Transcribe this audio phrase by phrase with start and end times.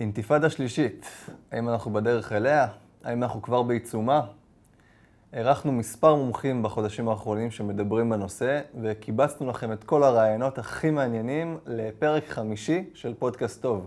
[0.00, 1.06] אינתיפאדה שלישית,
[1.52, 2.66] האם אנחנו בדרך אליה?
[3.04, 4.20] האם אנחנו כבר בעיצומה?
[5.32, 12.28] אירחנו מספר מומחים בחודשים האחרונים שמדברים בנושא, וקיבצנו לכם את כל הרעיונות הכי מעניינים לפרק
[12.28, 13.86] חמישי של פודקאסט טוב.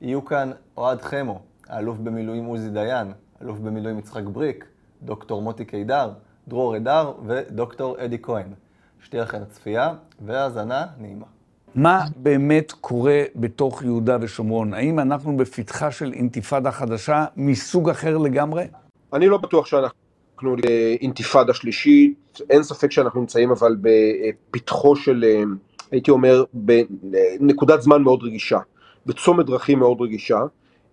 [0.00, 4.66] יהיו כאן אוהד חמו, האלוף במילואים עוזי דיין, אלוף במילואים יצחק בריק,
[5.02, 6.12] דוקטור מוטי קידר,
[6.48, 8.52] דרור אדר ודוקטור אדי כהן.
[9.00, 11.26] שתהיה לכם צפייה והאזנה נעימה.
[11.74, 14.74] מה באמת קורה בתוך יהודה ושומרון?
[14.74, 18.64] האם אנחנו בפתחה של אינתיפאדה חדשה מסוג אחר לגמרי?
[19.12, 25.24] אני לא בטוח שאנחנו באינתיפאדה שלישית, אין ספק שאנחנו נמצאים אבל בפתחו של,
[25.90, 28.58] הייתי אומר, בנקודת זמן מאוד רגישה,
[29.06, 30.38] בצומת דרכים מאוד רגישה.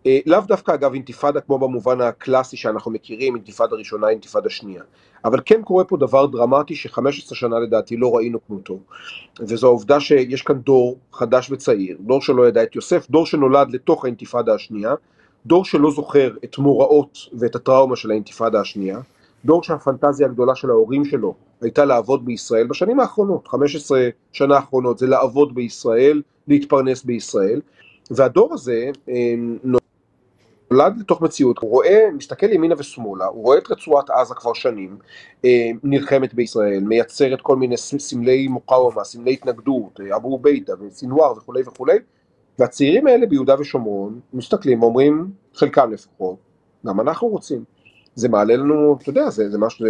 [0.06, 4.84] אה, לאו דווקא אגב אינתיפאדה כמו במובן הקלאסי שאנחנו מכירים, אינתיפאדה ראשונה, אינתיפאדה שנייה.
[5.26, 8.80] אבל כן קורה פה דבר דרמטי ש-15 שנה לדעתי לא ראינו כמותו.
[9.40, 14.06] וזו העובדה שיש כאן דור חדש וצעיר, דור שלא ידע את יוסף, דור שנולד לתוך
[14.06, 14.95] האינתיפאדה השנייה,
[15.45, 19.00] דור שלא זוכר את מוראות ואת הטראומה של האינתיפאדה השנייה,
[19.45, 25.08] דור שהפנטזיה הגדולה של ההורים שלו הייתה לעבוד בישראל בשנים האחרונות, 15 שנה האחרונות, זה
[25.08, 27.61] לעבוד בישראל, להתפרנס בישראל,
[28.11, 34.09] והדור הזה אה, נולד לתוך מציאות, הוא רואה, מסתכל ימינה ושמאלה, הוא רואה את רצועת
[34.09, 34.97] עזה כבר שנים,
[35.45, 41.61] אה, נלחמת בישראל, מייצרת כל מיני סמלי מוקאוומה, סמלי התנגדות, אה, אבו עוביידה וסינואר וכולי
[41.61, 41.97] וכולי,
[42.59, 46.36] והצעירים האלה ביהודה ושומרון מסתכלים ואומרים, חלקם לפחות,
[46.86, 47.77] גם אנחנו רוצים.
[48.18, 49.86] זה מעלה לנו, אתה יודע, זה, זה, משהו,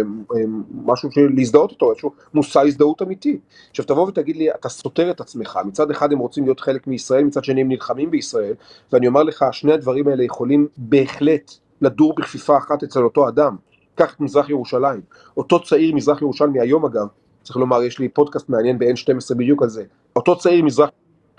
[0.84, 3.38] משהו של להזדהות אותו, איזשהו מושא הזדהות אמיתי.
[3.70, 7.24] עכשיו תבוא ותגיד לי, אתה סותר את עצמך, מצד אחד הם רוצים להיות חלק מישראל,
[7.24, 8.54] מצד שני הם נלחמים בישראל,
[8.92, 13.56] ואני אומר לך, שני הדברים האלה יכולים בהחלט לדור בכפיפה אחת אצל אותו אדם.
[13.94, 15.00] קח את מזרח ירושלים,
[15.36, 17.06] אותו צעיר מזרח ירושלמי היום אגב,
[17.42, 19.84] צריך לומר, יש לי פודקאסט מעניין ב-N12 בדיוק על זה,
[20.16, 20.90] אותו צעיר מזרח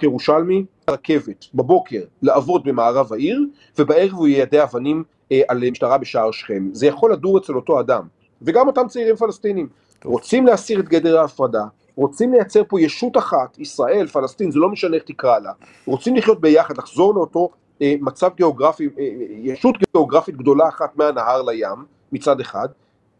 [0.01, 3.45] ירושלמי, רכבת, בבוקר, לעבוד במערב העיר,
[3.79, 5.03] ובערב הוא יידה אבנים
[5.47, 6.69] על משטרה בשער שכם.
[6.73, 8.07] זה יכול לדור אצל אותו אדם.
[8.41, 9.67] וגם אותם צעירים פלסטינים.
[9.99, 10.11] טוב.
[10.11, 11.63] רוצים להסיר את גדר ההפרדה,
[11.95, 15.51] רוצים לייצר פה ישות אחת, ישראל, פלסטין, זה לא משנה איך תקרא לה,
[15.85, 17.49] רוצים לחיות ביחד, לחזור לאותו
[17.81, 22.67] אה, מצב גיאוגרפי, אה, ישות גיאוגרפית גדולה אחת מהנהר לים, מצד אחד,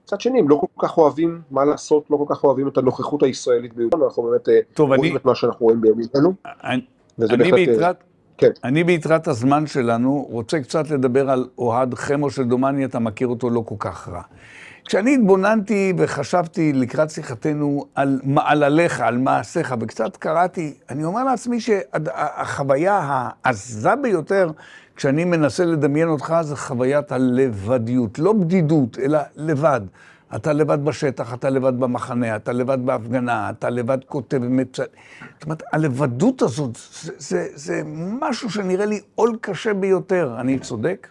[0.04, 3.24] מצד שני הם לא כל כך אוהבים, מה לעשות, לא כל כך אוהבים את הנוכחות
[3.24, 5.16] הישראלית ביהודה, אנחנו באמת אה, טוב, רואים אני...
[5.16, 6.34] את מה שאנחנו רואים בימים אלו.
[6.64, 6.82] אני,
[7.20, 8.04] אני בהחלט...
[8.40, 8.50] כן.
[8.64, 13.64] אני ביתרת הזמן שלנו רוצה קצת לדבר על אוהד חמו, שדומני אתה מכיר אותו לא
[13.66, 14.22] כל כך רע.
[14.86, 23.00] כשאני התבוננתי וחשבתי לקראת שיחתנו על מעלליך, על מעשיך, וקצת קראתי, אני אומר לעצמי שהחוויה
[23.44, 24.52] העזה ביותר,
[24.96, 28.20] כשאני מנסה לדמיין אותך, זה חוויית הלבדיות.
[28.20, 29.82] לא בדידות, אלא לבד.
[30.36, 34.80] אתה לבד בשטח, אתה לבד במחנה, אתה לבד בהפגנה, אתה לבד כותב ומצ...
[34.80, 37.82] זאת אומרת, הלבדות הזאת, זה, זה, זה
[38.20, 40.36] משהו שנראה לי עול קשה ביותר.
[40.40, 41.08] אני צודק?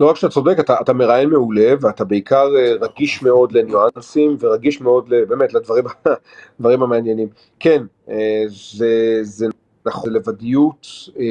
[0.00, 4.80] לא רק שאתה צודק, אתה, אתה מראיין מעולה, ואתה בעיקר אה, רגיש מאוד לניואנסים, ורגיש
[4.80, 7.28] מאוד, באמת, לדברים המעניינים.
[7.60, 9.46] כן, אה, זה, זה
[9.86, 10.86] נכון, לבדיות,
[11.18, 11.24] אה,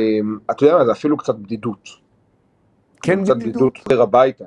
[0.52, 1.90] אתה יודע מה, זה אפילו קצת בדידות.
[3.02, 3.74] כן, קצת בדידות.
[3.74, 4.46] קצת בדידות הביתה.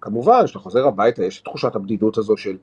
[0.00, 2.56] כמובן, כשאתה חוזר הביתה, יש את תחושת הבדידות הזו של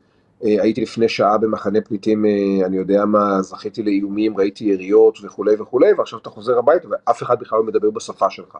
[0.44, 5.56] אה, הייתי לפני שעה במחנה פליטים, אה, אני יודע מה, זכיתי לאיומים, ראיתי יריות וכולי
[5.62, 8.58] וכולי, ועכשיו אתה חוזר הביתה ואף אחד בכלל לא מדבר בשפה שלך.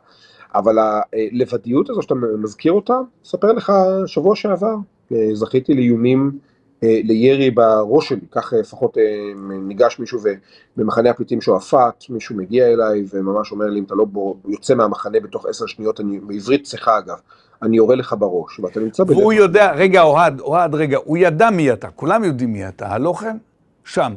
[0.56, 0.76] אבל
[1.14, 3.74] הלבדיות הזו שאתה מזכיר אותה, אספר לך
[4.06, 4.76] שבוע שעבר,
[5.12, 6.40] אה, זכיתי לאיומים
[6.84, 8.98] לירי בראש שלי, כך לפחות
[9.68, 10.20] ניגש מישהו
[10.78, 14.06] במחנה הפליטים שועפאט, מישהו מגיע אליי וממש אומר לי אם אתה לא
[14.48, 17.18] יוצא מהמחנה בתוך עשר שניות, אני, בעברית צחה אגב,
[17.62, 19.18] אני יורה לך בראש, ואתה נמצא בלב.
[19.18, 23.38] והוא יודע, רגע, אוהד, אוהד, רגע, הוא ידע מי אתה, כולם יודעים מי אתה, כן?
[23.84, 24.14] שם.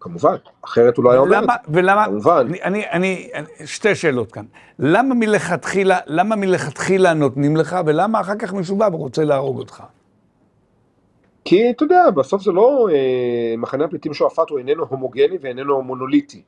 [0.00, 0.34] כמובן,
[0.64, 1.72] אחרת הוא לא היה אומר את זה.
[1.72, 2.46] ולמה, כמובן.
[2.62, 4.44] אני, אני, אני, שתי שאלות כאן.
[4.78, 9.82] למה מלכתחילה, למה מלכתחילה נותנים לך, ולמה אחר כך מישהו בא ורוצה להרוג אותך?
[11.50, 16.42] כי אתה יודע, בסוף זה לא, אה, מחנה הפליטים שועפאט הוא איננו הומוגני ואיננו מונוליטי.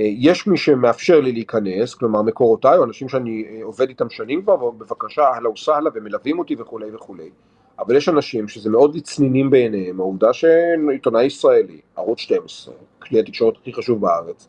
[0.00, 4.42] אה, יש מי שמאפשר לי להיכנס, כלומר מקורותיי, או אנשים שאני אה, עובד איתם שנים
[4.42, 7.30] כבר, בבקשה, אהלה וסהלה, ומלווים אותי וכולי וכולי.
[7.78, 13.72] אבל יש אנשים שזה מאוד לצנינים בעיניהם, העובדה שעיתונאי ישראלי, ערוץ 12, כלי התקשורת הכי
[13.72, 14.48] חשוב בארץ,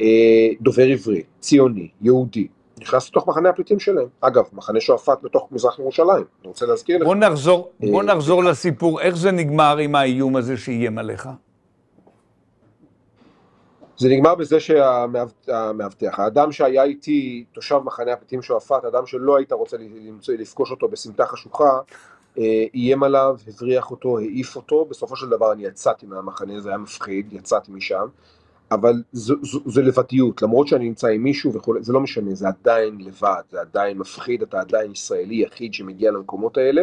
[0.00, 2.46] אה, דובר עברית, ציוני, יהודי,
[2.80, 4.06] נכנס לתוך מחנה הפליטים שלהם.
[4.20, 7.04] אגב, מחנה שועפאט בתוך מזרח ירושלים, אני רוצה להזכיר לך.
[7.04, 11.28] בוא נחזור, בוא נחזור לסיפור, איך זה נגמר עם האיום הזה שאיים עליך?
[13.98, 19.76] זה נגמר בזה שהמאבטח, האדם שהיה איתי תושב מחנה הפליטים שועפאט, אדם שלא היית רוצה
[19.76, 21.78] למצוא, לפגוש אותו בסמטה חשוכה,
[22.38, 26.78] אה, איים עליו, הבריח אותו, העיף אותו, בסופו של דבר אני יצאתי מהמחנה, זה היה
[26.78, 28.06] מפחיד, יצאתי משם.
[28.70, 29.02] אבל
[29.66, 33.60] זה לבדיות, למרות שאני נמצא עם מישהו וכולי, זה לא משנה, זה עדיין לבד, זה
[33.60, 36.82] עדיין מפחיד, אתה עדיין ישראלי יחיד שמגיע למקומות האלה,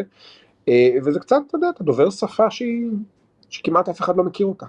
[0.68, 2.92] אה, וזה קצת, אתה יודע, אתה דובר שפה שהיא,
[3.50, 4.66] שכמעט אף אחד לא מכיר אותה.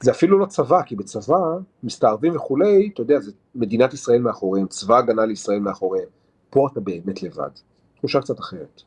[0.00, 1.38] זה אפילו לא צבא, כי בצבא
[1.82, 6.08] מסתערבים וכולי, אתה יודע, זה מדינת ישראל מאחוריהם, צבא הגנה לישראל מאחוריהם.
[6.50, 7.50] פה אתה באמת לבד.
[7.96, 8.82] תחושה קצת אחרת.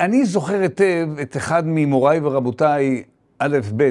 [0.00, 3.04] אני זוכר היטב את אחד ממוריי ורבותיי,
[3.38, 3.90] א', ב',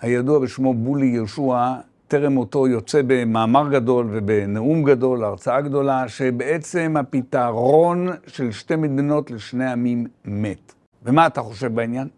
[0.00, 1.72] הידוע בשמו בולי יהושע,
[2.08, 9.70] טרם מותו יוצא במאמר גדול ובנאום גדול, הרצאה גדולה, שבעצם הפתרון של שתי מדינות לשני
[9.72, 10.72] עמים מת.
[11.02, 12.08] ומה אתה חושב בעניין?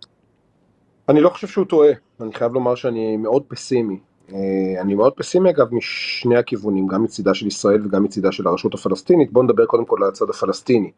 [1.08, 1.92] אני לא חושב שהוא טועה.
[2.20, 3.98] אני חייב לומר שאני מאוד פסימי.
[4.32, 4.38] אה,
[4.80, 9.32] אני מאוד פסימי אגב משני הכיוונים, גם מצידה של ישראל וגם מצידה של הרשות הפלסטינית.
[9.32, 10.90] בואו נדבר קודם כל על הצד הפלסטיני.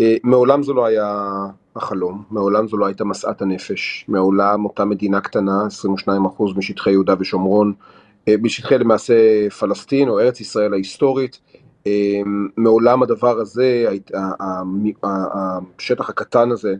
[0.00, 1.30] אה, מעולם זו לא היה
[1.76, 5.66] החלום, מעולם זו לא הייתה משאת הנפש, מעולם אותה מדינה קטנה,
[6.06, 6.10] 22%
[6.56, 7.72] משטחי יהודה ושומרון,
[8.28, 9.14] אה, בשטחי למעשה
[9.50, 11.40] פלסטין או ארץ ישראל ההיסטורית,
[11.86, 12.20] אה,
[12.56, 13.86] מעולם הדבר הזה,
[15.78, 16.74] השטח הקטן הזה,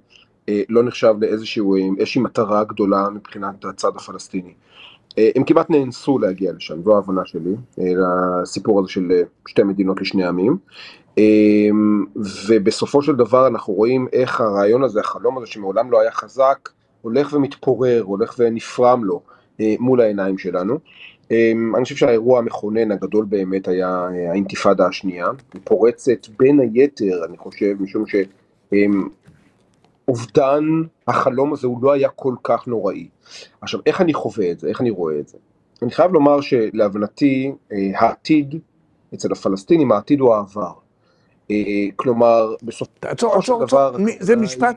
[0.68, 4.52] לא נחשב לאיזושהי מטרה גדולה מבחינת הצד הפלסטיני.
[5.36, 10.56] הם כמעט נאנסו להגיע לשם, זו ההבנה שלי, לסיפור הזה של שתי מדינות לשני עמים.
[11.18, 12.04] אמ,
[12.48, 16.68] ובסופו של דבר אנחנו רואים איך הרעיון הזה, החלום הזה שמעולם לא היה חזק,
[17.02, 19.20] הולך ומתפורר, הולך ונפרם לו
[19.60, 20.78] אה, מול העיניים שלנו.
[21.30, 27.24] אמ, אני חושב שהאירוע המכונן הגדול באמת היה אה, האינתיפאדה השנייה, היא פורצת בין היתר,
[27.24, 28.04] אני חושב, משום
[30.06, 30.64] שאובדן
[31.08, 33.08] החלום הזה הוא לא היה כל כך נוראי.
[33.60, 34.68] עכשיו, איך אני חווה את זה?
[34.68, 35.38] איך אני רואה את זה?
[35.82, 38.54] אני חייב לומר שלהבנתי, אה, העתיד
[39.14, 40.83] אצל הפלסטינים, העתיד הוא העבר.
[41.50, 41.56] אה,
[41.96, 43.96] כלומר, בסופו של דבר...
[44.20, 44.76] זה משפט,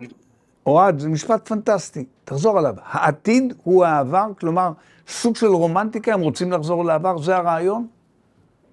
[0.65, 2.73] אוהד, זה משפט פנטסטי, תחזור עליו.
[2.83, 4.71] העתיד הוא העבר, כלומר,
[5.07, 7.87] סוג של רומנטיקה, הם רוצים לחזור לעבר, זה הרעיון?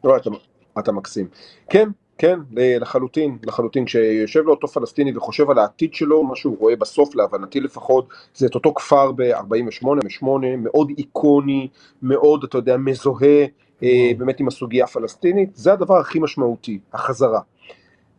[0.05, 0.31] לא, אתה,
[0.79, 1.26] אתה מקסים.
[1.70, 1.88] כן,
[2.19, 3.85] כן, לחלוטין, לחלוטין.
[3.85, 8.46] כשיושב לו אותו פלסטיני וחושב על העתיד שלו, מה שהוא רואה בסוף, להבנתי לפחות, זה
[8.46, 11.69] את אותו כפר ב-48, 8 מאוד איקוני,
[12.02, 13.46] מאוד, אתה יודע, מזוהה,
[13.82, 17.41] אה, באמת עם הסוגיה הפלסטינית, זה הדבר הכי משמעותי, החזרה.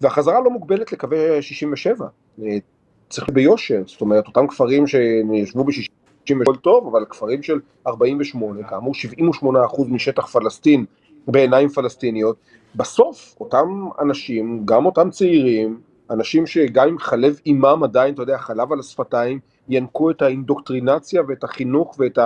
[0.02, 2.08] והחזרה לא מוגבלת לקווי 67,
[2.44, 2.58] אה,
[3.10, 9.90] צריך ביושר, זאת אומרת, אותם כפרים שישבו ב-67 טוב, אבל כפרים של 48, כאמור 78%
[9.90, 10.86] משטח פלסטין
[11.28, 12.36] בעיניים פלסטיניות,
[12.76, 18.74] בסוף אותם אנשים, גם אותם צעירים, אנשים שגם אם חלב עימם עדיין, אתה יודע, חלב
[18.74, 19.40] על השפתיים,
[19.70, 22.20] ינקו את האינדוקטרינציה ואת החינוך ואת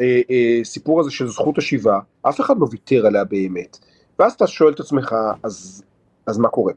[0.00, 3.78] הסיפור אה, הזה של זכות השיבה, אף אחד לא ויתר עליה באמת.
[4.18, 5.84] ואז אתה שואל את עצמך, אז,
[6.26, 6.72] אז מה קורה?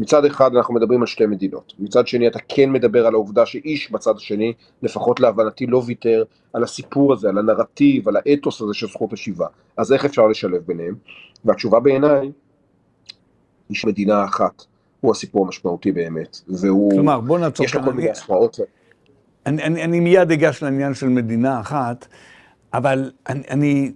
[0.00, 3.92] מצד אחד אנחנו מדברים על שתי מדינות, מצד שני אתה כן מדבר על העובדה שאיש
[3.92, 4.52] בצד השני,
[4.82, 9.46] לפחות להבנתי לא ויתר על הסיפור הזה, על הנרטיב, על האתוס הזה של זכות השיבה.
[9.76, 10.94] אז איך אפשר לשלב ביניהם?
[11.44, 12.30] והתשובה בעיניי,
[13.70, 14.64] איש מדינה אחת,
[15.00, 18.58] הוא הסיפור המשמעותי באמת, והוא, כלומר, בוא נעצור יש לו כל מיני השפעות.
[19.46, 22.06] אני, אני, אני מיד אגש לעניין של מדינה אחת,
[22.74, 23.92] אבל אני, אני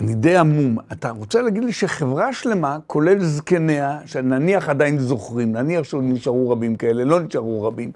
[0.00, 0.76] אני די עמום.
[0.92, 6.76] אתה רוצה להגיד לי שחברה שלמה, כולל זקניה, שנניח עדיין זוכרים, נניח שעוד נשארו רבים
[6.76, 7.92] כאלה, לא נשארו רבים,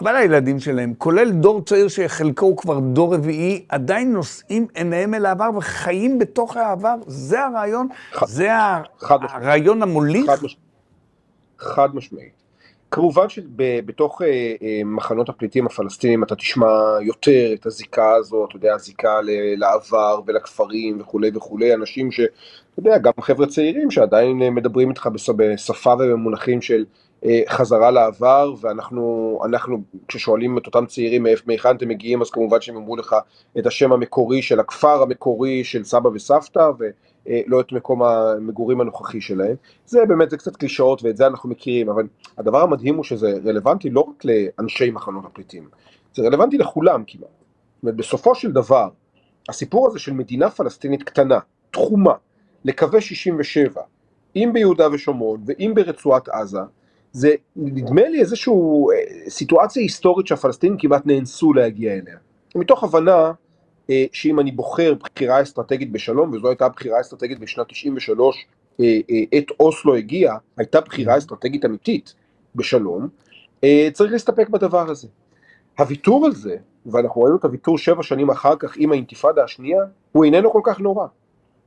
[0.00, 5.26] אבל הילדים שלהם, כולל דור צעיר שחלקו הוא כבר דור רביעי, עדיין נושאים עיניהם אל
[5.26, 6.94] העבר וחיים בתוך העבר.
[7.06, 8.26] זה הרעיון, ח...
[8.26, 8.48] זה
[9.00, 10.30] הרעיון המוליך.
[10.30, 10.56] חד, מש...
[11.58, 12.45] חד משמעית.
[12.90, 18.74] כמובן שבתוך אה, אה, מחנות הפליטים הפלסטינים אתה תשמע יותר את הזיקה הזאת, אתה יודע,
[18.74, 19.20] הזיקה
[19.56, 22.20] לעבר ולכפרים וכולי וכולי, אנשים ש...
[22.20, 26.84] אתה יודע, גם חבר'ה צעירים שעדיין אה, מדברים איתך בשפה ובמונחים של
[27.48, 32.96] חזרה לעבר, ואנחנו, אנחנו, כששואלים את אותם צעירים מהיכן אתם מגיעים, אז כמובן שהם אמרו
[32.96, 33.16] לך
[33.58, 36.84] את השם המקורי של הכפר המקורי של סבא וסבתא, ו...
[37.28, 39.54] אה, את מקום המגורים הנוכחי שלהם.
[39.86, 42.06] זה באמת, זה קצת קלישאות ואת זה אנחנו מכירים, אבל
[42.38, 45.68] הדבר המדהים הוא שזה רלוונטי לא רק לאנשי מחנות הפליטים,
[46.14, 47.28] זה רלוונטי לכולם כמעט.
[47.28, 48.88] זאת אומרת, בסופו של דבר,
[49.48, 51.38] הסיפור הזה של מדינה פלסטינית קטנה,
[51.70, 52.14] תחומה,
[52.64, 53.80] לקווי 67,
[54.36, 56.60] אם ביהודה ושומרון ואם ברצועת עזה,
[57.16, 62.16] זה נדמה לי איזושהי אה, סיטואציה היסטורית שהפלסטינים כמעט נאנסו להגיע אליה.
[62.54, 63.32] מתוך הבנה
[63.90, 68.46] אה, שאם אני בוחר בחירה אסטרטגית בשלום, וזו הייתה הבחירה האסטרטגית בשנת 93,
[68.78, 72.14] עת אה, אוסלו הגיע, הייתה בחירה אסטרטגית אמיתית
[72.54, 73.08] בשלום,
[73.92, 75.08] צריך להסתפק בדבר הזה.
[75.78, 76.56] הוויתור על זה,
[76.86, 79.80] ואנחנו ראינו את הוויתור שבע שנים אחר כך עם האינתיפאדה השנייה,
[80.12, 81.06] הוא איננו כל כך נורא.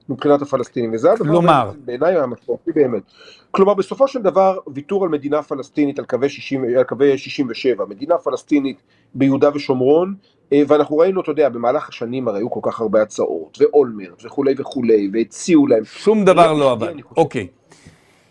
[0.10, 3.04] מבחינת הפלסטינים, וזה הדבר כלומר, בעיניי המשמעותי באמת.
[3.52, 8.18] כלומר, בסופו של דבר, ויתור על מדינה פלסטינית על קווי, 60, על קווי 67, מדינה
[8.18, 8.82] פלסטינית
[9.14, 10.16] ביהודה ושומרון,
[10.54, 14.54] אה, ואנחנו ראינו, אתה יודע, במהלך השנים הרי היו כל כך הרבה הצעות, ואולמרט וכולי
[14.58, 15.86] וכולי, והציעו להם.
[15.86, 17.48] שום דבר לא עבד, אוקיי.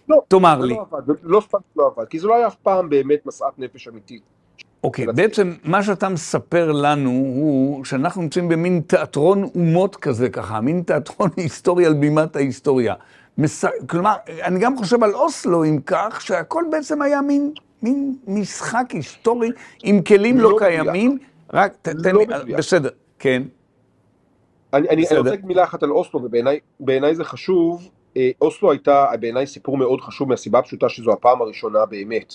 [0.09, 0.75] לא, תאמר לי.
[0.75, 3.89] לא עבד, לא סתם לא עבד, כי זה לא היה אף פעם באמת משאת נפש
[3.89, 4.38] אמיתית.
[4.85, 10.83] אוקיי, בעצם מה שאתה מספר לנו הוא שאנחנו נמצאים במין תיאטרון אומות כזה ככה, מין
[10.83, 12.95] תיאטרון היסטורי על בימת ההיסטוריה.
[13.39, 13.65] מס...
[13.87, 19.49] כלומר, אני גם חושב על אוסלו, אם כך, שהכל בעצם היה מין, מין משחק היסטורי
[19.83, 21.19] עם כלים לא, לא קיימים.
[21.53, 23.43] רק תן לא לי, בסדר, כן.
[24.73, 26.21] אני, אני, אני רוצה להגיד מילה אחת על אוסלו,
[26.81, 27.89] ובעיניי זה חשוב.
[28.17, 32.35] אה, אוסלו הייתה בעיניי סיפור מאוד חשוב מהסיבה הפשוטה שזו הפעם הראשונה באמת,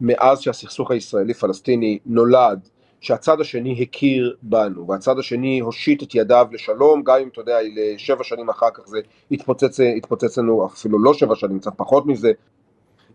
[0.00, 2.68] מאז שהסכסוך הישראלי-פלסטיני נולד,
[3.00, 7.58] שהצד השני הכיר בנו, והצד השני הושיט את ידיו לשלום, גם אם אתה יודע,
[7.96, 8.98] שבע שנים אחר כך זה
[9.30, 12.32] התפוצץ, התפוצץ לנו, אפילו לא שבע שנים, קצת פחות מזה,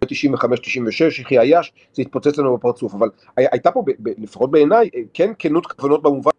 [0.01, 5.31] ב-95-96, יחי עייש, זה התפוצץ לנו בפרצוף, אבל הייתה פה, ב, ב, לפחות בעיניי, כן
[5.39, 6.31] כנות כוונות במובן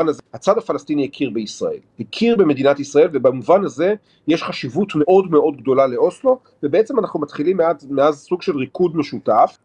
[0.00, 3.94] הזה, הצד הפלסטיני הכיר בישראל, הכיר במדינת ישראל, ובמובן הזה
[4.28, 9.58] יש חשיבות מאוד מאוד גדולה לאוסלו, ובעצם אנחנו מתחילים מאז, מאז סוג של ריקוד משותף.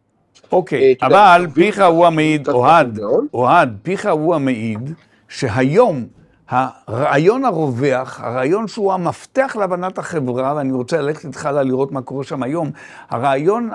[0.51, 2.99] אוקיי, אה, אבל פיך הוא המעיד, אוהד,
[3.33, 4.93] אוהד, פיך הוא המעיד,
[5.27, 6.05] שהיום
[6.49, 12.43] הרעיון הרווח, הרעיון שהוא המפתח להבנת החברה, ואני רוצה ללכת איתך לראות מה קורה שם
[12.43, 12.71] היום,
[13.09, 13.69] הרעיון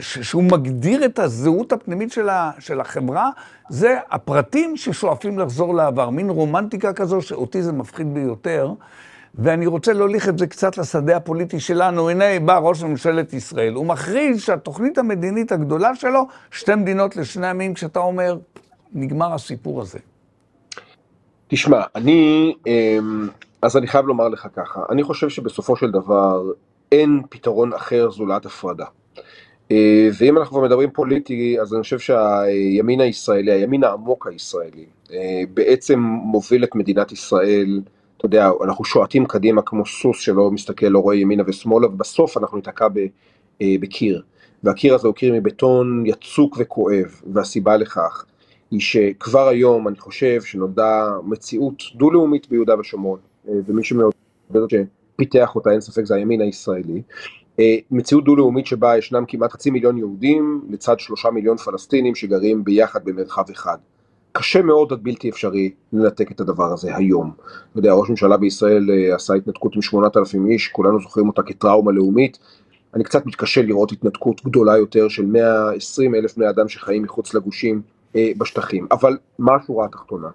[0.00, 3.30] שהוא מגדיר את הזהות הפנימית של, ה, של החברה,
[3.68, 6.10] זה הפרטים ששואפים לחזור לעבר.
[6.10, 8.72] מין רומנטיקה כזו שאותי זה מפחיד ביותר.
[9.38, 12.10] ואני רוצה להוליך את זה קצת לשדה הפוליטי שלנו.
[12.10, 17.74] הנה בא ראש ממשלת ישראל, הוא מכריז שהתוכנית המדינית הגדולה שלו, שתי מדינות לשני עמים,
[17.74, 18.36] כשאתה אומר,
[18.92, 19.98] נגמר הסיפור הזה.
[21.48, 23.28] תשמע, אני, אמ,
[23.62, 26.42] אז אני חייב לומר לך ככה, אני חושב שבסופו של דבר
[26.92, 28.84] אין פתרון אחר זולת הפרדה.
[29.70, 36.00] אה, ואם אנחנו מדברים פוליטי, אז אני חושב שהימין הישראלי, הימין העמוק הישראלי, אה, בעצם
[36.00, 37.80] מוביל את מדינת ישראל,
[38.16, 42.56] אתה יודע, אנחנו שועטים קדימה כמו סוס שלא מסתכל, לא רואה ימינה ושמאלה, ובסוף אנחנו
[42.56, 42.86] ניתקע
[43.62, 44.22] אה, בקיר.
[44.62, 48.24] והקיר הזה הוא קיר מבטון יצוק וכואב, והסיבה לכך
[48.70, 53.18] היא שכבר היום אני חושב שנולדה מציאות דו-לאומית ביהודה ושומרון,
[53.48, 54.12] אה, ומי שמאוד
[54.52, 57.02] שפיתח אותה אין ספק זה הימין הישראלי.
[57.60, 63.04] אה, מציאות דו-לאומית שבה ישנם כמעט חצי מיליון יהודים לצד שלושה מיליון פלסטינים שגרים ביחד
[63.04, 63.78] במרחב אחד.
[64.36, 67.32] קשה מאוד עד בלתי אפשרי לנתק את הדבר הזה היום.
[67.70, 71.42] אתה יודע, ראש ממשלה בישראל אה, עשה התנתקות עם שמונת אלפים איש, כולנו זוכרים אותה
[71.42, 72.38] כטראומה לאומית.
[72.94, 77.82] אני קצת מתקשה לראות התנתקות גדולה יותר של 120 אלף בני אדם שחיים מחוץ לגושים
[78.16, 78.86] אה, בשטחים.
[78.90, 80.28] אבל מה השורה התחתונה?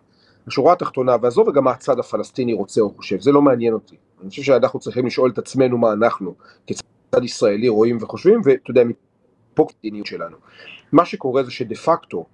[0.47, 3.95] השורה התחתונה, ועזוב וגם מה הצד הפלסטיני רוצה או חושב, זה לא מעניין אותי.
[4.21, 6.33] אני חושב שאנחנו צריכים לשאול את עצמנו מה אנחנו,
[6.67, 10.37] כצד ישראלי, רואים וחושבים, ואתה יודע, מפה המדיניות שלנו.
[10.91, 12.25] מה שקורה זה שדה פקטו,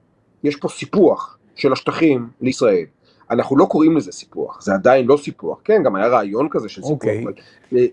[0.43, 2.85] יש פה סיפוח של השטחים לישראל.
[3.31, 6.81] אנחנו לא קוראים לזה סיפוח, זה עדיין לא סיפוח, כן, גם היה רעיון כזה של
[6.81, 7.07] סיפוח, okay.
[7.07, 7.23] אוקיי.
[7.23, 7.33] אבל
[7.77, 7.85] אה,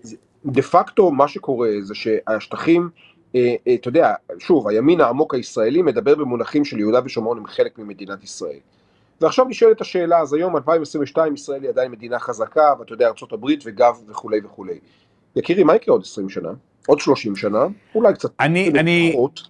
[0.45, 2.89] דה פקטו מה שקורה זה שהשטחים
[3.35, 7.79] אה, אה, אתה יודע, שוב, הימין העמוק הישראלי מדבר במונחים של יהודה ושומרון הם חלק
[7.79, 8.59] ממדינת ישראל.
[9.21, 13.95] ועכשיו נשאלת השאלה, אז היום 2022 ישראל היא עדיין מדינה חזקה, ואתה יודע, ארה"ב וגב
[14.07, 14.79] וכולי וכולי.
[15.35, 16.49] יקירי, מה יקרה עוד 20 שנה?
[16.87, 17.65] עוד 30 שנה?
[17.95, 19.11] אולי קצת אני, אני...
[19.13, 19.41] פחות.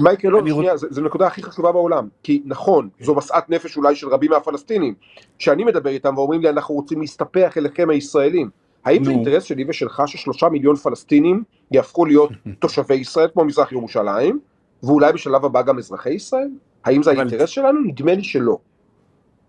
[0.00, 0.30] מה יקרה?
[0.30, 0.84] לא, שנייה, רוצ...
[0.90, 2.08] זו הנקודה הכי חשובה בעולם.
[2.22, 4.94] כי נכון, זו משאת נפש אולי של רבים מהפלסטינים,
[5.38, 8.50] שאני מדבר איתם ואומרים לי, אנחנו רוצים להסתפח אליכם הישראלים.
[8.84, 14.40] האם זה אינטרס שלי ושלך ששלושה מיליון פלסטינים יהפכו להיות תושבי ישראל כמו מזרח ירושלים,
[14.82, 16.48] ואולי בשלב הבא גם אזרחי ישראל?
[16.84, 17.80] האם זה האינטרס שלנו?
[17.80, 18.58] נדמה לי שלא.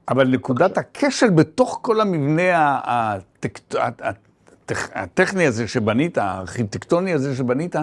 [0.09, 2.79] אבל נקודת הכשל בתוך כל המבנה
[4.69, 7.75] הטכני הזה שבנית, הארכיטקטוני הזה שבנית,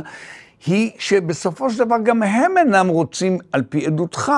[0.67, 4.33] היא שבסופו של דבר גם הם אינם רוצים, על פי עדותך,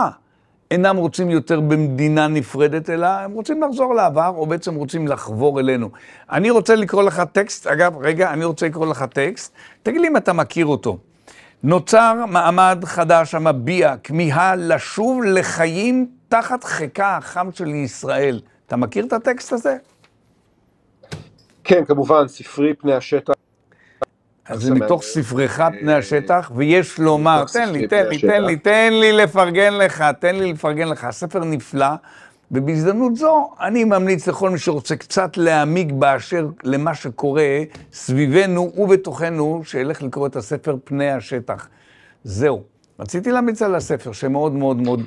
[0.71, 5.91] אינם רוצים יותר במדינה נפרדת, אלא הם רוצים לחזור לעבר, או בעצם רוצים לחבור אלינו.
[6.31, 10.17] אני רוצה לקרוא לך טקסט, אגב, רגע, אני רוצה לקרוא לך טקסט, תגיד לי אם
[10.17, 10.99] אתה מכיר אותו.
[11.63, 18.41] נוצר מעמד חדש המביע כמיהה לשוב לחיים תחת חיקה החם של ישראל.
[18.67, 19.77] אתה מכיר את הטקסט הזה?
[21.65, 23.35] כן, כמובן, ספרי פני השטח.
[24.51, 28.93] אז זה מתוך ספרך פני השטח, ויש לומר, תן לי, תן לי, תן לי, תן
[28.93, 31.05] לי לפרגן לך, תן לי לפרגן לך.
[31.05, 31.87] הספר נפלא,
[32.51, 40.03] ובהזדמנות זו, אני ממליץ לכל מי שרוצה קצת להעמיק באשר למה שקורה סביבנו ובתוכנו, שילך
[40.03, 41.69] לקרוא את הספר פני השטח.
[42.25, 42.63] זהו.
[43.01, 45.01] רציתי להמליץ על הספר, שמאוד מאוד מאוד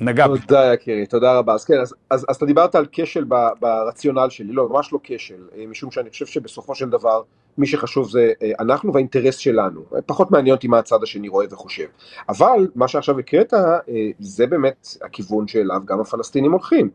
[0.00, 0.38] נגע בי.
[0.38, 1.54] תודה יקירי, תודה רבה.
[1.54, 3.24] אז כן, אז, אז, אז אתה דיברת על כשל
[3.60, 7.22] ברציונל שלי, לא, ממש לא כשל, אה, משום שאני חושב שבסופו של דבר,
[7.58, 9.80] מי שחשוב זה אה, אנחנו והאינטרס שלנו.
[10.06, 11.86] פחות מעניין אותי מה הצד השני רואה וחושב.
[12.28, 13.78] אבל מה שעכשיו הקראת, אה,
[14.18, 16.90] זה באמת הכיוון שאליו גם הפלסטינים הולכים.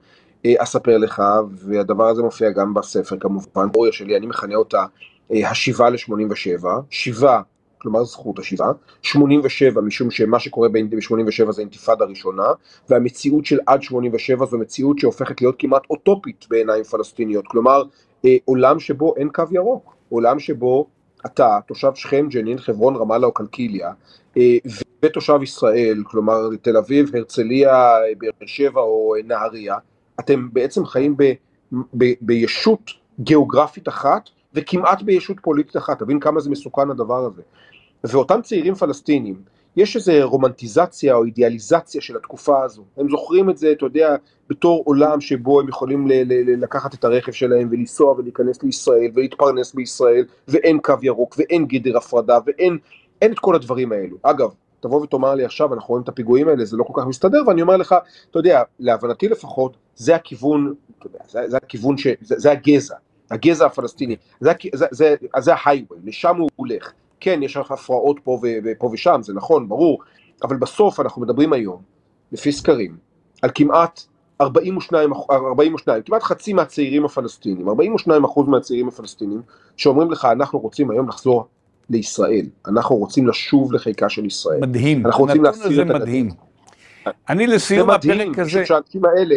[0.57, 4.85] אספר לך, והדבר הזה מופיע גם בספר כמובן, תיאוריה שלי, אני מכנה אותה
[5.31, 7.41] השיבה ל-87, שיבה
[7.77, 8.71] כלומר זכות השיבה,
[9.01, 12.43] 87 משום שמה שקורה ב-87 זה אינתיפאדה ראשונה,
[12.89, 17.83] והמציאות של עד 87 זו מציאות שהופכת להיות כמעט אוטופית בעיניים פלסטיניות, כלומר
[18.25, 20.87] אה, עולם שבו אין קו ירוק, עולם שבו
[21.25, 23.91] אתה, תושב שכם, ג'נין, חברון, רמאללה או קלקיליה,
[24.37, 24.57] אה,
[25.05, 29.75] ותושב ישראל, כלומר תל אביב, הרצליה, באר שבע או נהריה,
[30.19, 31.23] אתם בעצם חיים ב,
[31.97, 37.41] ב, בישות גיאוגרפית אחת וכמעט בישות פוליטית אחת, תבין כמה זה מסוכן הדבר הזה.
[38.03, 39.41] ואותם צעירים פלסטינים,
[39.77, 42.83] יש איזו רומנטיזציה או אידיאליזציה של התקופה הזו.
[42.97, 44.15] הם זוכרים את זה, אתה יודע,
[44.49, 49.73] בתור עולם שבו הם יכולים ל- ל- לקחת את הרכב שלהם ולנסוע ולהיכנס לישראל ולהתפרנס
[49.73, 52.77] בישראל, ואין קו ירוק ואין גדר הפרדה ואין
[53.23, 54.17] את כל הדברים האלו.
[54.23, 57.41] אגב, תבוא ותאמר לי עכשיו, אנחנו רואים את הפיגועים האלה, זה לא כל כך מסתדר,
[57.47, 57.95] ואני אומר לך,
[58.31, 62.95] אתה יודע, להבנתי לפחות, זה הכיוון, אתה יודע, זה, זה הכיוון, ש, זה, זה הגזע,
[63.31, 66.93] הגזע הפלסטיני, זה, זה, זה, זה ההייווי, לשם הוא הולך.
[67.19, 69.99] כן, יש לך הפרעות פה, ופה ושם, זה נכון, ברור,
[70.43, 71.81] אבל בסוף אנחנו מדברים היום,
[72.31, 72.97] לפי סקרים,
[73.41, 74.01] על כמעט
[74.41, 79.41] 42, 42, כמעט חצי מהצעירים הפלסטינים, 42 אחוז מהצעירים הפלסטינים,
[79.77, 81.47] שאומרים לך, אנחנו רוצים היום לחזור
[81.89, 84.59] לישראל, אנחנו רוצים לשוב לחיקה של ישראל.
[84.61, 86.29] מדהים, אנחנו רוצים להסיר את מדהים.
[87.29, 88.59] אני לסיום הפרק הזה...
[88.59, 89.35] משום שהאנשים האלה,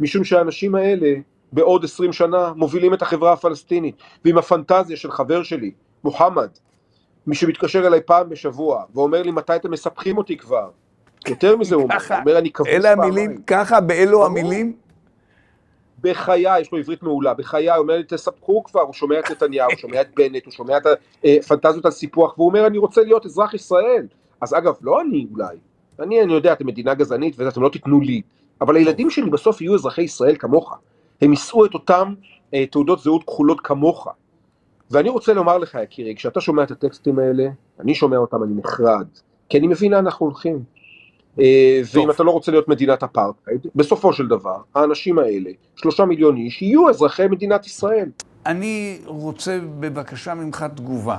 [0.00, 1.14] משום שהאנשים האלה
[1.52, 5.70] בעוד 20 שנה מובילים את החברה הפלסטינית, ועם הפנטזיה של חבר שלי,
[6.04, 6.48] מוחמד,
[7.28, 10.70] מי שמתקשר אליי פעם בשבוע ואומר לי מתי אתם מספחים אותי כבר.
[11.28, 11.88] יותר מזה הוא
[12.20, 12.86] אומר, אני כבוש פעמיים.
[12.86, 14.76] אלה המילים, ככה, באלו המילים?
[16.00, 19.70] בחיי, יש לו עברית מעולה, בחיי, הוא אומר לי תספחו כבר, הוא שומע את נתניהו,
[19.70, 20.82] הוא שומע את בנט, הוא שומע את
[21.24, 24.06] הפנטזיות על סיפוח, והוא אומר אני רוצה להיות אזרח ישראל.
[24.40, 25.56] אז אגב, לא אני אולי,
[26.00, 28.22] אני, אני יודע, אתם מדינה גזענית ואתם לא תיתנו לי,
[28.60, 30.78] אבל הילדים שלי בסוף יהיו אזרחי ישראל כמוך.
[31.20, 32.14] הם יישאו את אותם
[32.54, 34.08] אה, תעודות זהות כחולות כמוך.
[34.90, 37.48] ואני רוצה לומר לך, יקירי, כשאתה שומע את הטקסטים האלה,
[37.80, 39.06] אני שומע אותם, אני נחרד,
[39.48, 40.62] כי אני מבין לאן אנחנו הולכים.
[41.40, 46.36] אה, ואם אתה לא רוצה להיות מדינת אפרטהייד, בסופו של דבר, האנשים האלה, שלושה מיליון
[46.36, 48.08] איש, יהיו אזרחי מדינת ישראל.
[48.46, 51.18] אני רוצה בבקשה ממך תגובה.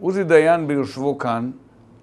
[0.00, 1.50] עוזי דיין ביושבו כאן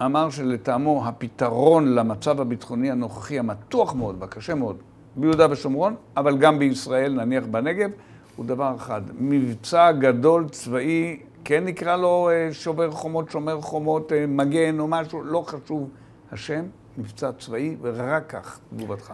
[0.05, 4.77] אמר שלטעמו הפתרון למצב הביטחוני הנוכחי המתוח מאוד והקשה מאוד
[5.15, 7.89] ביהודה ושומרון, אבל גם בישראל, נניח בנגב,
[8.35, 14.25] הוא דבר אחד, מבצע גדול צבאי, כן נקרא לו אה, שובר חומות, שומר חומות, אה,
[14.27, 15.89] מגן או משהו, לא חשוב
[16.31, 16.65] השם,
[16.97, 19.13] מבצע צבאי, ורק כך תגובתך.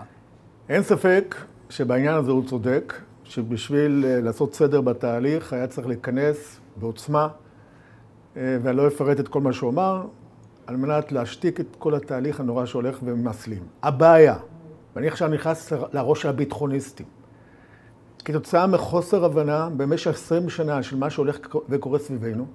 [0.70, 1.36] אין ספק
[1.70, 7.28] שבעניין הזה הוא צודק, שבשביל אה, לעשות סדר בתהליך היה צריך להיכנס בעוצמה,
[8.36, 10.06] ואני לא אפרט את כל מה שהוא אמר,
[10.68, 13.64] על מנת להשתיק את כל התהליך הנורא שהולך ומסלים.
[13.84, 14.36] הבעיה,
[14.96, 17.06] ואני עכשיו נכנס לראש הביטחוניסטים,
[18.26, 21.38] כתוצאה מחוסר הבנה במשך 20 שנה של מה שהולך
[21.70, 22.46] וקורה סביבנו,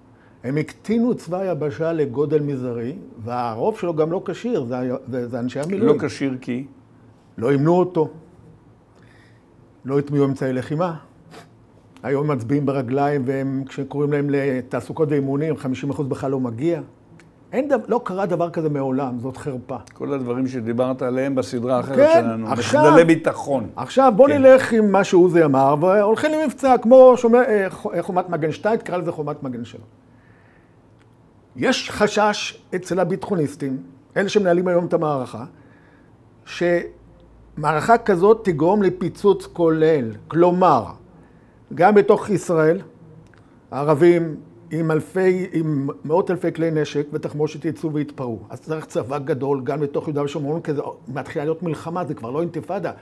[0.45, 4.65] הם הקטינו את צבא היבשה לגודל מזערי, והרוב שלו גם לא כשיר,
[5.09, 6.01] זה, זה אנשי המילואים.
[6.01, 6.67] לא כשיר כי?
[7.39, 8.11] לא אימנו אותו,
[9.85, 10.97] לא הטמיעו אמצעי לחימה.
[12.03, 15.55] היום מצביעים ברגליים, והם, כשקוראים להם לתעסוקות ואימונים,
[15.91, 16.81] 50% בכלל לא מגיע.
[17.55, 19.77] אין, דבר, לא קרה דבר כזה מעולם, זאת חרפה.
[19.93, 23.67] כל הדברים שדיברת עליהם בסדרה האחרת כן, שלנו, עכשיו, מחדלי ביטחון.
[23.77, 24.43] עכשיו בוא כן.
[24.43, 27.69] נלך עם מה שעוזי אמר, והולכים למבצע כמו שומע, אה,
[28.03, 29.83] חומת מגן 2, תקרא לזה חומת מגן 7.
[31.57, 33.77] יש חשש אצל הביטחוניסטים,
[34.17, 35.45] אלה שמנהלים היום את המערכה,
[36.45, 40.11] שמערכה כזאת תגרום לפיצוץ כולל.
[40.29, 40.85] כלומר,
[41.75, 42.81] גם בתוך ישראל,
[43.71, 44.37] הערבים
[44.81, 48.39] עם אלפי, עם מאות אלפי כלי נשק ותחמושת יצאו והתפרעו.
[48.51, 52.31] אז צריך צבא גדול גם בתוך יהודה ושומרון, כי זה מתחילה להיות מלחמה, זה כבר
[52.31, 52.93] לא אינתיפאדה.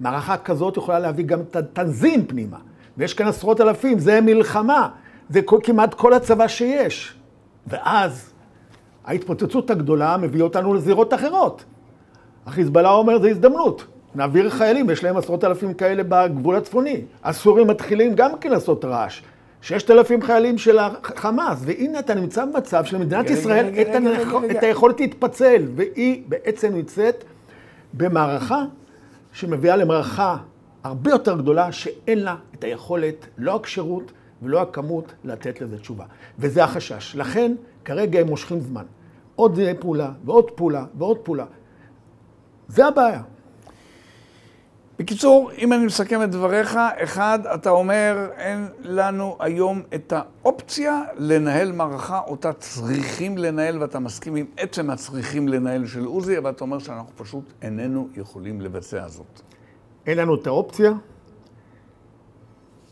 [0.00, 2.56] מערכה כזאת יכולה להביא גם את התנזים פנימה.
[2.96, 4.88] ויש כאן עשרות אלפים, זה מלחמה.
[5.28, 7.14] זה כמעט כל הצבא שיש.
[7.66, 8.32] ואז
[9.04, 11.64] ההתפוצצות הגדולה מביא אותנו לזירות אחרות.
[12.46, 13.86] החיזבאללה אומר, זה הזדמנות.
[14.14, 17.00] נעביר חיילים, יש להם עשרות אלפים כאלה בגבול הצפוני.
[17.24, 19.22] הסורים מתחילים גם כן לעשות רעש.
[19.66, 23.70] ששת אלפים חיילים של החמאס, והנה אתה נמצא במצב של מדינת ישראל
[24.50, 27.24] את היכולת להתפצל, והיא בעצם נמצאת
[27.94, 28.64] במערכה
[29.32, 30.36] שמביאה למערכה
[30.84, 36.04] הרבה יותר גדולה, שאין לה את היכולת, לא הכשירות ולא הכמות, לתת לזה תשובה.
[36.38, 37.16] וזה החשש.
[37.16, 37.52] לכן,
[37.84, 38.84] כרגע הם מושכים זמן.
[39.36, 41.44] עוד פעולה, ועוד פעולה, ועוד פעולה.
[42.68, 43.22] זה הבעיה.
[44.98, 51.72] בקיצור, אם אני מסכם את דבריך, אחד, אתה אומר, אין לנו היום את האופציה לנהל
[51.72, 56.78] מערכה, אותה צריכים לנהל, ואתה מסכים עם עצם הצריכים לנהל של עוזי, אבל אתה אומר
[56.78, 59.40] שאנחנו פשוט איננו יכולים לבצע זאת.
[60.06, 60.92] אין לנו את האופציה.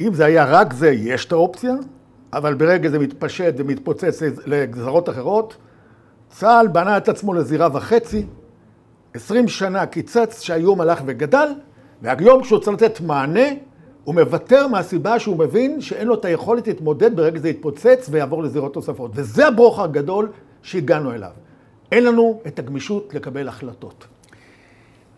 [0.01, 1.75] אם זה היה רק זה, יש את האופציה,
[2.33, 5.57] אבל ברגע זה מתפשט ומתפוצץ לגזרות אחרות,
[6.29, 8.27] צה"ל בנה את עצמו לזירה וחצי,
[9.15, 11.49] עשרים שנה קיצץ שהאיום הלך וגדל,
[12.03, 13.49] והיום כשהוא צריך לתת מענה,
[14.05, 18.77] הוא מוותר מהסיבה שהוא מבין שאין לו את היכולת להתמודד ברגע זה יתפוצץ ויעבור לזירות
[18.77, 19.11] נוספות.
[19.15, 21.31] וזה הברוך הגדול שהגענו אליו.
[21.93, 24.07] אין לנו את הגמישות לקבל החלטות.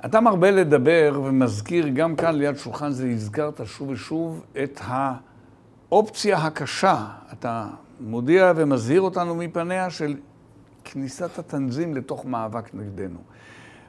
[0.05, 7.07] אתה מרבה לדבר ומזכיר, גם כאן ליד שולחן זה הזכרת שוב ושוב את האופציה הקשה.
[7.33, 7.67] אתה
[8.01, 10.17] מודיע ומזהיר אותנו מפניה של
[10.85, 13.19] כניסת התנזים לתוך מאבק נגדנו.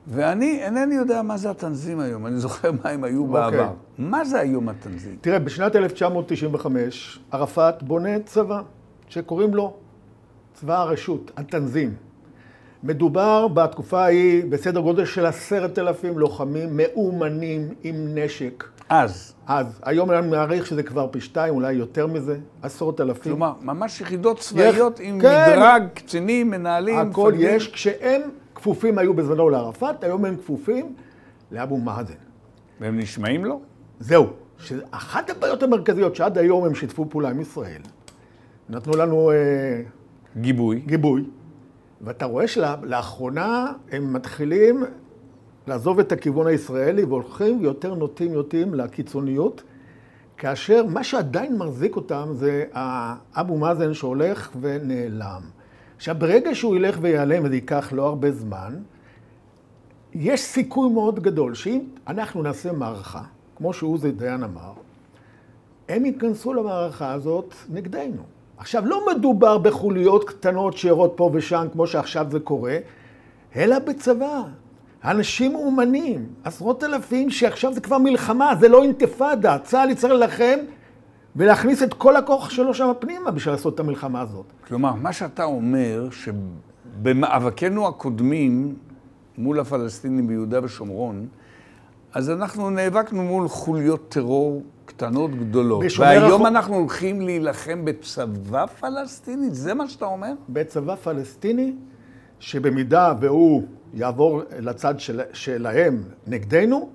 [0.09, 3.27] ואני אינני יודע מה זה התנזים היום, אני זוכר מה הם היו okay.
[3.27, 3.51] אוקיי.
[3.51, 3.71] בעבר.
[3.97, 5.17] מה זה היום התנזים?
[5.21, 8.61] תראה, בשנת 1995 ערפאת בונה צבא
[9.09, 9.73] שקוראים לו
[10.53, 11.93] צבא הרשות, התנזים.
[12.83, 18.63] מדובר בתקופה ההיא בסדר גודל של עשרת אלפים לוחמים מאומנים עם נשק.
[18.89, 19.33] אז.
[19.47, 19.79] אז.
[19.83, 23.31] היום אני מעריך שזה כבר פי שתיים, אולי יותר מזה, עשרות אלפים.
[23.31, 25.53] כלומר, ממש יחידות צבאיות עם כן.
[25.53, 27.55] מדרג, קצינים, מנהלים, הכל מפגדים.
[27.55, 28.21] יש, כשהם
[28.67, 30.95] כפופים היו בזמנו לערפאת, היום הם כפופים
[31.51, 32.13] לאבו מאזן.
[32.79, 33.61] והם נשמעים לו?
[33.99, 34.25] זהו.
[34.57, 37.81] שאחת הבעיות המרכזיות שעד היום הם שיתפו פעולה עם ישראל,
[38.69, 39.31] נתנו לנו...
[39.31, 39.81] אה,
[40.37, 40.79] גיבוי.
[40.79, 41.23] גיבוי.
[42.01, 44.83] ואתה רואה שלאחרונה הם מתחילים
[45.67, 49.63] לעזוב את הכיוון הישראלי והולכים יותר נוטים נוטים לקיצוניות,
[50.37, 52.63] כאשר מה שעדיין מחזיק אותם זה
[53.33, 55.56] אבו מאזן שהולך ונעלם.
[55.97, 58.75] עכשיו, ברגע שהוא ילך ויעלם, וזה ייקח לא הרבה זמן,
[60.13, 63.21] יש סיכוי מאוד גדול שאם אנחנו נעשה מערכה,
[63.55, 64.73] כמו שעוזי דיין אמר,
[65.89, 68.21] הם ייכנסו למערכה הזאת נגדנו.
[68.57, 72.77] עכשיו, לא מדובר בחוליות קטנות שירות פה ושם, כמו שעכשיו זה קורה,
[73.55, 74.43] אלא בצבא.
[75.03, 79.57] אנשים מאומנים, עשרות אלפים שעכשיו זה כבר מלחמה, זה לא אינתיפאדה.
[79.59, 80.57] צה"ל יצטרך להילחם
[81.37, 84.45] ולהכניס את כל הכוח שלו שם פנימה בשביל לעשות את המלחמה הזאת.
[84.67, 88.75] כלומר, מה שאתה אומר, שבמאבקינו הקודמים
[89.37, 91.27] מול הפלסטינים ביהודה ושומרון,
[92.13, 95.83] אז אנחנו נאבקנו מול חוליות טרור קטנות גדולות.
[95.99, 96.47] והיום הח...
[96.47, 99.49] אנחנו הולכים להילחם בצבא פלסטיני?
[99.51, 100.33] זה מה שאתה אומר?
[100.49, 101.73] בצבא פלסטיני,
[102.39, 105.21] שבמידה והוא יעבור לצד של...
[105.33, 106.89] שלהם נגדנו,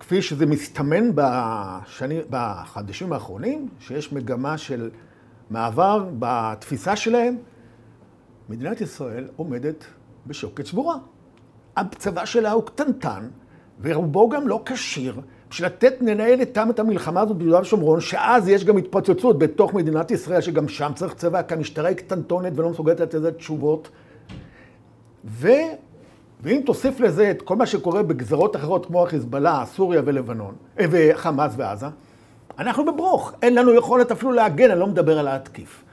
[0.00, 4.90] כפי שזה מסתמן בשני, בחדשים האחרונים, שיש מגמה של
[5.50, 7.36] מעבר בתפיסה שלהם,
[8.48, 9.84] מדינת ישראל עומדת
[10.26, 10.96] בשוקת שבורה.
[11.76, 13.28] הצבא שלה הוא קטנטן,
[13.80, 18.64] ורובו גם לא כשיר, בשביל לתת, לנהל איתם את המלחמה הזאת ביהודה ושומרון, שאז יש
[18.64, 23.00] גם התפוצצות בתוך מדינת ישראל, שגם שם צריך צבא, כי המשטרה היא קטנטונת ולא מסוגלת
[23.00, 23.88] לתת תשובות.
[25.24, 25.48] ו...
[26.40, 31.52] ואם תוסיף לזה את כל מה שקורה בגזרות אחרות כמו החיזבאללה, סוריה ולבנון, אה, וחמאס
[31.56, 31.86] ועזה,
[32.58, 33.32] אנחנו בברוך.
[33.42, 35.84] אין לנו יכולת אפילו להגן, אני לא מדבר על להתקיף.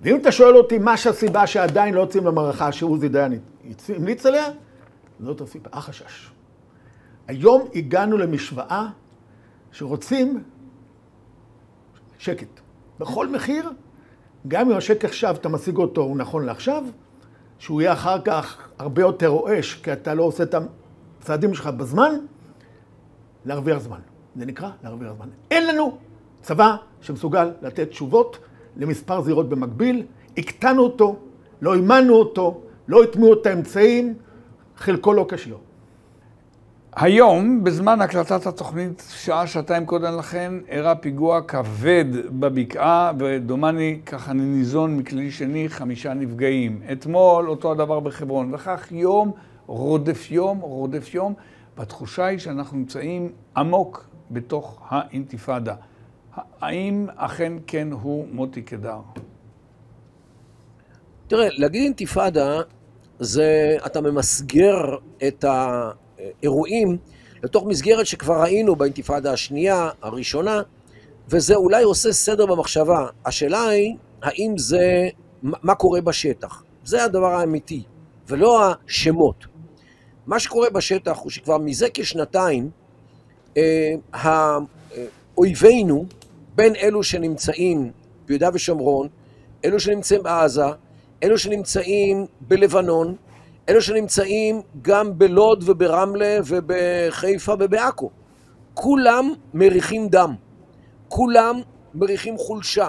[0.00, 3.38] ואם אתה שואל אותי מה שהסיבה שעדיין לא יוצאים למערכה שעוזי דיין
[3.88, 4.46] המליץ עליה,
[5.20, 6.30] זאת הסיבה, החשש.
[7.28, 8.86] היום הגענו למשוואה
[9.72, 10.42] שרוצים
[12.18, 12.60] שקט.
[12.98, 13.70] בכל מחיר,
[14.48, 16.84] גם אם השקט עכשיו, אתה משיג אותו, הוא נכון לעכשיו,
[17.64, 20.54] שהוא יהיה אחר כך הרבה יותר רועש, כי אתה לא עושה את
[21.20, 22.14] הצעדים שלך בזמן,
[23.44, 23.98] להרוויח זמן.
[24.36, 25.28] זה נקרא להרוויח זמן.
[25.50, 25.98] אין לנו
[26.42, 28.38] צבא שמסוגל לתת תשובות
[28.76, 31.16] למספר זירות במקביל, הקטנו אותו,
[31.60, 34.14] לא אימנו אותו, לא הטמיעו את האמצעים,
[34.76, 35.56] חלקו לא כשיר.
[36.96, 42.04] היום, בזמן הקלטת התוכנית, שעה, שעתיים קודם לכן, אירע פיגוע כבד
[42.40, 46.82] בבקעה, ודומני, ככה אני ניזון מכלי שני, חמישה נפגעים.
[46.92, 48.54] אתמול, אותו הדבר בחברון.
[48.54, 49.32] וכך יום
[49.66, 51.34] רודף יום, רודף יום,
[51.76, 55.74] והתחושה היא שאנחנו נמצאים עמוק בתוך האינתיפאדה.
[56.60, 58.98] האם אכן כן הוא מוטי קדר?
[61.26, 62.60] תראה, להגיד אינתיפאדה,
[63.18, 65.90] זה, אתה ממסגר את ה...
[66.42, 66.98] אירועים
[67.42, 70.62] לתוך מסגרת שכבר ראינו באינתיפאדה השנייה, הראשונה,
[71.28, 73.06] וזה אולי עושה סדר במחשבה.
[73.26, 75.08] השאלה היא, האם זה,
[75.42, 76.62] מה קורה בשטח?
[76.84, 77.82] זה הדבר האמיתי,
[78.28, 79.44] ולא השמות.
[80.26, 82.70] מה שקורה בשטח הוא שכבר מזה כשנתיים,
[83.56, 84.58] אה,
[85.38, 86.06] אויבינו,
[86.54, 87.90] בין אלו שנמצאים
[88.26, 89.08] ביהודה ושומרון,
[89.64, 90.64] אלו שנמצאים בעזה,
[91.22, 93.16] אלו שנמצאים בלבנון,
[93.68, 98.10] אלו שנמצאים גם בלוד וברמלה ובחיפה ובעכו.
[98.74, 100.34] כולם מריחים דם,
[101.08, 101.60] כולם
[101.94, 102.88] מריחים חולשה.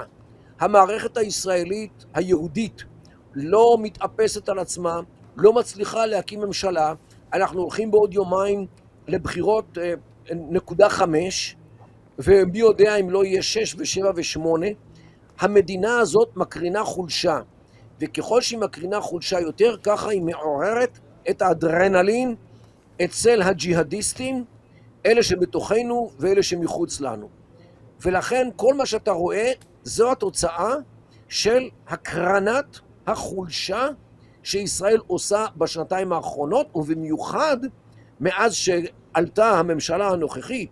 [0.60, 2.84] המערכת הישראלית, היהודית,
[3.34, 5.00] לא מתאפסת על עצמה,
[5.38, 6.94] לא מצליחה להקים ממשלה.
[7.34, 8.66] אנחנו הולכים בעוד יומיים
[9.08, 9.94] לבחירות אה,
[10.32, 11.56] נקודה חמש,
[12.20, 14.68] ומי יודע אם לא יהיה שש ושבע ושמונה.
[15.40, 17.40] המדינה הזאת מקרינה חולשה,
[18.01, 22.36] וככל שהיא מקרינה חולשה יותר, ככה היא מעוררת את האדרנלין
[23.05, 24.45] אצל הג'יהאדיסטים,
[25.05, 27.29] אלה שבתוכנו ואלה שמחוץ לנו.
[28.01, 29.51] ולכן כל מה שאתה רואה
[29.84, 30.73] זו התוצאה
[31.29, 33.88] של הקרנת החולשה
[34.43, 37.58] שישראל עושה בשנתיים האחרונות, ובמיוחד
[38.19, 40.69] מאז שעלתה הממשלה הנוכחית,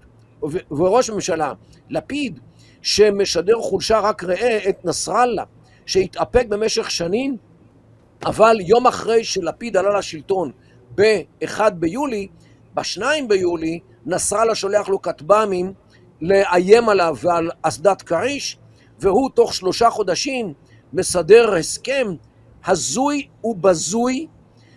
[0.71, 1.53] וראש הממשלה,
[1.89, 2.39] לפיד,
[2.81, 5.43] שמשדר חולשה רק ראה את נסראללה,
[5.86, 7.38] שהתאפק במשך שנים,
[8.26, 10.52] אבל יום אחרי שלפיד עלה לשלטון
[10.96, 12.28] ב-1 ביולי,
[12.74, 15.74] ב-2 ביולי נסראללה שולח לו כטב"מים
[16.22, 18.58] לאיים עליו ועל אסדת כריש,
[19.00, 20.54] והוא תוך שלושה חודשים
[20.93, 22.08] מסדר הסכם
[22.65, 24.28] הזוי ובזוי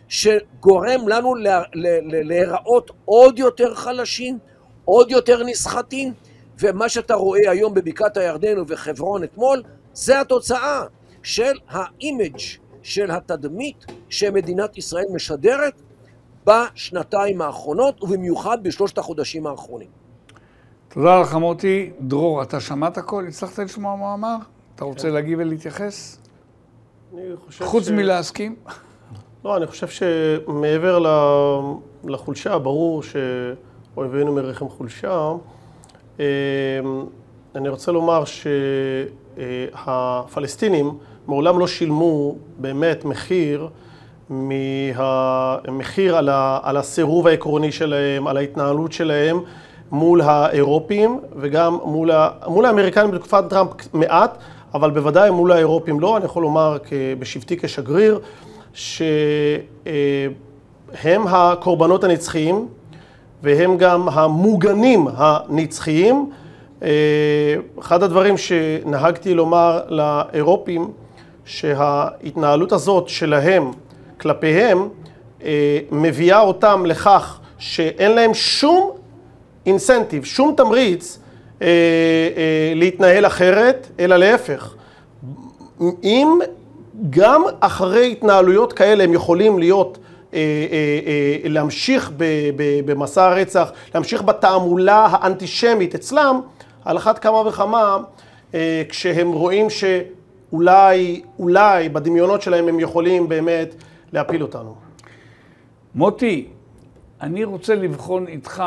[0.08, 1.34] שגורם לנו
[2.24, 4.38] להיראות עוד יותר חלשים,
[4.84, 6.12] עוד יותר נסחטים,
[6.58, 10.82] ומה שאתה רואה היום בבקעת הירדן ובחברון אתמול, זה התוצאה
[11.26, 12.38] של האימג'
[12.82, 15.82] של התדמית שמדינת ישראל משדרת
[16.46, 19.88] בשנתיים האחרונות, ובמיוחד בשלושת החודשים האחרונים.
[20.88, 21.90] תודה לך מוטי.
[22.00, 23.24] דרור, אתה שמעת הכל?
[23.28, 24.36] הצלחת לשמוע מה אמר?
[24.74, 26.18] אתה רוצה להגיב ולהתייחס?
[27.14, 27.90] אני חושב חוץ ש...
[27.90, 28.56] מלהסכים?
[29.44, 30.98] לא, אני חושב שמעבר
[32.04, 35.32] לחולשה, ברור שאויבינו מרחם חולשה.
[36.18, 36.24] אמ,
[37.54, 38.24] אני רוצה לומר
[39.36, 43.68] שהפלסטינים מעולם לא שילמו באמת מחיר
[44.30, 49.40] מהמחיר על, ה, על הסירוב העקרוני שלהם, על ההתנהלות שלהם
[49.90, 54.38] מול האירופים וגם מול, ה, מול האמריקנים בתקופת טראמפ מעט,
[54.74, 56.16] אבל בוודאי מול האירופים לא.
[56.16, 56.76] אני יכול לומר
[57.18, 58.20] בשבטי כשגריר
[58.74, 60.32] שהם
[61.26, 62.68] הקורבנות הנצחיים
[63.42, 66.30] והם גם המוגנים הנצחיים.
[67.78, 70.90] אחד הדברים שנהגתי לומר לאירופים,
[71.46, 73.70] שההתנהלות הזאת שלהם
[74.20, 74.88] כלפיהם
[75.44, 78.90] אה, מביאה אותם לכך שאין להם שום
[79.66, 81.18] אינסנטיב, שום תמריץ
[81.62, 84.74] אה, אה, להתנהל אחרת, אלא להפך.
[86.04, 86.38] אם
[87.10, 89.98] גם אחרי התנהלויות כאלה הם יכולים להיות,
[91.44, 92.12] להמשיך
[92.84, 96.40] במסע הרצח, להמשיך בתעמולה האנטישמית אצלם,
[96.84, 97.98] על אחת כמה וכמה
[98.88, 100.16] כשהם רואים שאולי,
[101.38, 103.74] אולי בדמיונות שלהם הם יכולים באמת
[104.12, 104.74] להפיל אותנו.
[105.94, 106.48] מוטי,
[107.20, 108.64] אני רוצה לבחון איתך,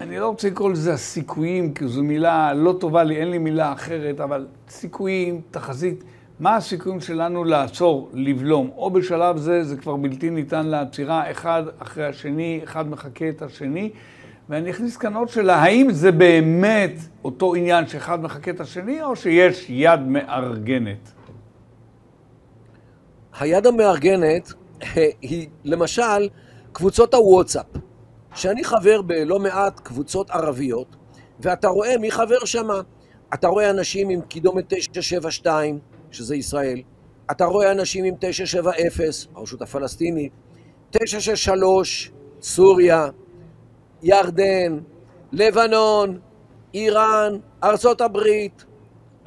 [0.00, 3.72] אני לא רוצה לקרוא לזה הסיכויים, כי זו מילה לא טובה לי, אין לי מילה
[3.72, 6.04] אחרת, אבל סיכויים, תחזית,
[6.40, 8.70] מה הסיכויים שלנו לעצור, לבלום?
[8.76, 13.90] או בשלב זה, זה כבר בלתי ניתן לעצירה, אחד אחרי השני, אחד מחכה את השני.
[14.50, 16.92] ואני אכניס כאן עוד שאלה, האם זה באמת
[17.24, 21.12] אותו עניין שאחד מחכה את השני, או שיש יד מארגנת?
[23.40, 24.52] היד המארגנת
[25.22, 26.28] היא למשל
[26.72, 27.66] קבוצות הוואטסאפ,
[28.34, 30.96] שאני חבר בלא מעט קבוצות ערביות,
[31.40, 32.68] ואתה רואה מי חבר שם.
[33.34, 35.78] אתה רואה אנשים עם קידומת 972,
[36.10, 36.82] שזה ישראל,
[37.30, 40.32] אתה רואה אנשים עם 970, הרשות הפלסטינית,
[40.90, 43.08] 963, סוריה,
[44.02, 44.78] ירדן,
[45.32, 46.18] לבנון,
[46.74, 48.64] איראן, ארצות הברית,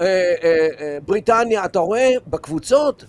[0.01, 3.05] אה, אה, בריטניה, אתה רואה בקבוצות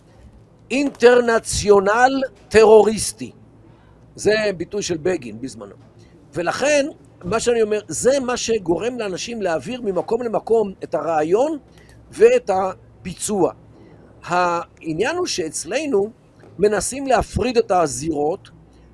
[0.71, 3.33] אינטרנציונל טרוריסטי.
[4.17, 5.75] זה ביטוי של בגין בזמנו.
[6.35, 6.87] ולכן,
[7.25, 11.59] מה שאני אומר, זה מה שגורם לאנשים להעביר ממקום למקום את הרעיון
[12.11, 13.53] ואת הביצוע.
[14.25, 16.11] העניין הוא שאצלנו
[16.59, 18.49] מנסים להפריד את הזירות,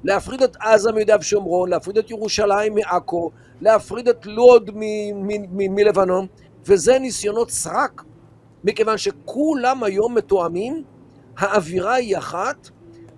[0.05, 4.71] להפריד את עזה מיהודה ושומרון, להפריד את ירושלים מעכו, להפריד את לוד
[5.51, 6.27] מלבנון,
[6.67, 8.03] וזה ניסיונות סרק,
[8.65, 10.83] מכיוון שכולם היום מתואמים
[11.37, 12.71] האווירה היא אחת,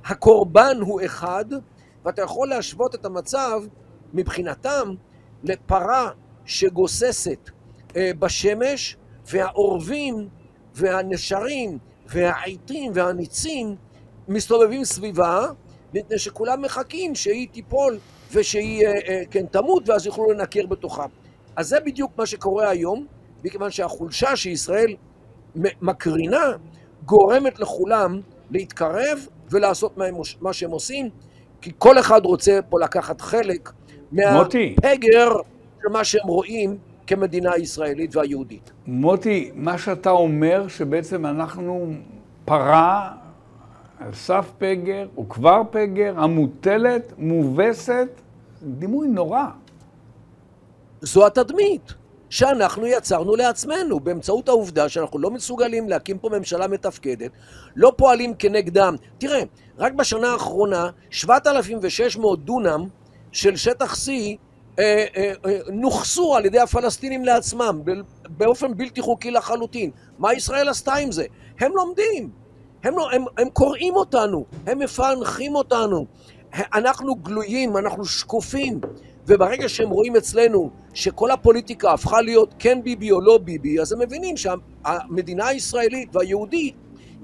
[0.04, 1.44] הקורבן הוא אחד,
[2.04, 3.62] ואתה יכול להשוות את המצב
[4.14, 4.94] מבחינתם
[5.44, 6.10] לפרה
[6.44, 7.50] שגוססת
[7.96, 10.28] אה, בשמש, והעורבים
[10.74, 13.76] והנשרים והעיתים והניצים
[14.28, 15.46] מסתובבים סביבה,
[15.94, 17.98] מפני שכולם מחכים שהיא תיפול
[18.32, 21.06] ושהיא אה, אה, כן תמות, ואז יוכלו לנקר בתוכה.
[21.56, 23.06] אז זה בדיוק מה שקורה היום,
[23.44, 24.94] מכיוון שהחולשה שישראל
[25.82, 26.52] מקרינה
[27.04, 29.98] גורמת לכולם להתקרב ולעשות
[30.40, 31.08] מה שהם עושים,
[31.60, 33.72] כי כל אחד רוצה פה לקחת חלק
[34.12, 35.32] מהפגר
[35.82, 38.72] של מה שהם רואים כמדינה הישראלית והיהודית.
[38.86, 41.92] מוטי, מה שאתה אומר, שבעצם אנחנו
[42.44, 43.10] פרה
[44.04, 48.08] על סף פגר, או כבר פגר, המוטלת, מובסת,
[48.62, 49.44] דימוי נורא.
[51.00, 51.92] זו התדמית
[52.30, 57.30] שאנחנו יצרנו לעצמנו באמצעות העובדה שאנחנו לא מסוגלים להקים פה ממשלה מתפקדת,
[57.76, 58.96] לא פועלים כנגדם.
[59.18, 59.42] תראה,
[59.78, 62.88] רק בשנה האחרונה 7,600 דונם
[63.32, 64.08] של שטח C
[64.78, 67.82] אה, אה, אה, נוכסו על ידי הפלסטינים לעצמם
[68.28, 69.90] באופן בלתי חוקי לחלוטין.
[70.18, 71.24] מה ישראל עשתה עם זה?
[71.60, 72.30] הם לומדים,
[72.82, 76.06] הם, לא, הם, הם קוראים אותנו, הם מפענחים אותנו.
[76.54, 78.80] אנחנו גלויים, אנחנו שקופים.
[79.26, 83.98] וברגע שהם רואים אצלנו שכל הפוליטיקה הפכה להיות כן ביבי או לא ביבי, אז הם
[83.98, 86.74] מבינים שהמדינה הישראלית והיהודית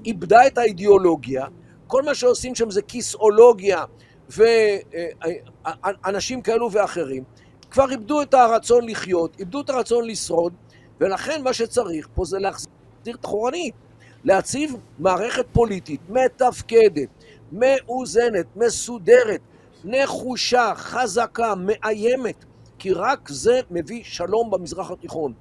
[0.05, 1.45] איבדה את האידיאולוגיה,
[1.87, 3.83] כל מה שעושים שם זה כיסאולוגיה
[6.03, 7.23] ואנשים כאלו ואחרים,
[7.71, 10.53] כבר איבדו את הרצון לחיות, איבדו את הרצון לשרוד,
[10.99, 12.69] ולכן מה שצריך פה זה להחזיר
[13.09, 13.73] את אחורנית,
[14.23, 17.09] להציב מערכת פוליטית מתפקדת,
[17.51, 19.41] מאוזנת, מסודרת,
[19.83, 22.45] נחושה, חזקה, מאיימת,
[22.79, 25.33] כי רק זה מביא שלום במזרח התיכון.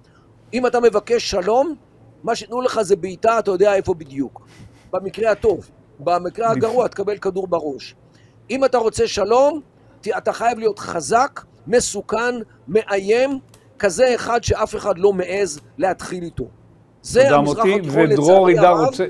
[0.54, 1.74] אם אתה מבקש שלום,
[2.22, 4.46] מה שתנו לך זה בעיטה, אתה יודע איפה בדיוק.
[4.92, 5.70] במקרה הטוב.
[6.00, 7.94] במקרה הגרוע תקבל כדור בראש.
[8.50, 9.60] אם אתה רוצה שלום,
[10.18, 12.34] אתה חייב להיות חזק, מסוכן,
[12.68, 13.38] מאיים,
[13.78, 16.48] כזה אחד שאף אחד לא מעז להתחיל איתו.
[17.02, 19.04] זה המזרח התיכון לצערי הרב, רוצה...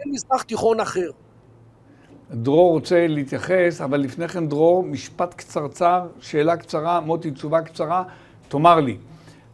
[0.00, 1.10] אין מזרח תיכון אחר.
[2.30, 8.02] דרור רוצה להתייחס, אבל לפני כן דרור, משפט קצרצר, שאלה קצרה, מוטי, תשובה קצרה,
[8.48, 8.96] תאמר לי,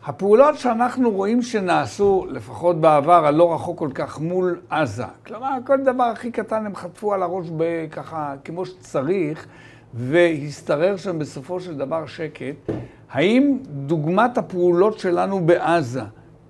[0.04, 6.04] הפעולות שאנחנו רואים שנעשו, לפחות בעבר, הלא רחוק כל כך מול עזה, כלומר, כל דבר
[6.04, 7.46] הכי קטן הם חטפו על הראש
[7.90, 9.46] ככה, כמו שצריך,
[9.94, 12.70] והשתרר שם בסופו של דבר שקט,
[13.10, 16.02] האם דוגמת הפעולות שלנו בעזה,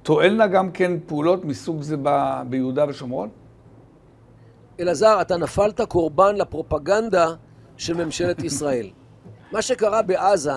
[0.04, 2.08] תועלנה גם כן פעולות מסוג זה ב,
[2.48, 3.28] ביהודה ושומרון?
[4.80, 7.26] אלעזר, אתה נפלת קורבן לפרופגנדה
[7.76, 8.90] של ממשלת ישראל.
[9.52, 10.52] מה שקרה בעזה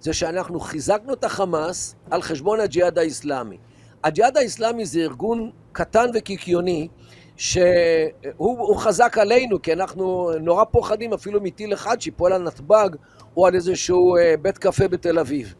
[0.00, 3.58] זה שאנחנו חיזקנו את החמאס על חשבון הג'יהאד האיסלאמי.
[4.04, 6.88] הג'יהאד האיסלאמי זה ארגון קטן וקיקיוני
[7.36, 12.88] שהוא חזק עלינו, כי אנחנו נורא פוחדים אפילו מטיל אחד שיפול על נתב"ג
[13.36, 15.54] או על איזשהו אה, בית קפה בתל אביב.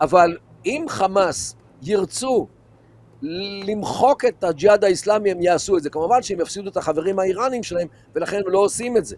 [0.00, 2.46] אבל אם חמאס ירצו
[3.22, 5.90] למחוק את הג'יהאד האיסלאמי, הם יעשו את זה.
[5.90, 9.16] כמובן שהם יפסידו את החברים האיראנים שלהם, ולכן הם לא עושים את זה.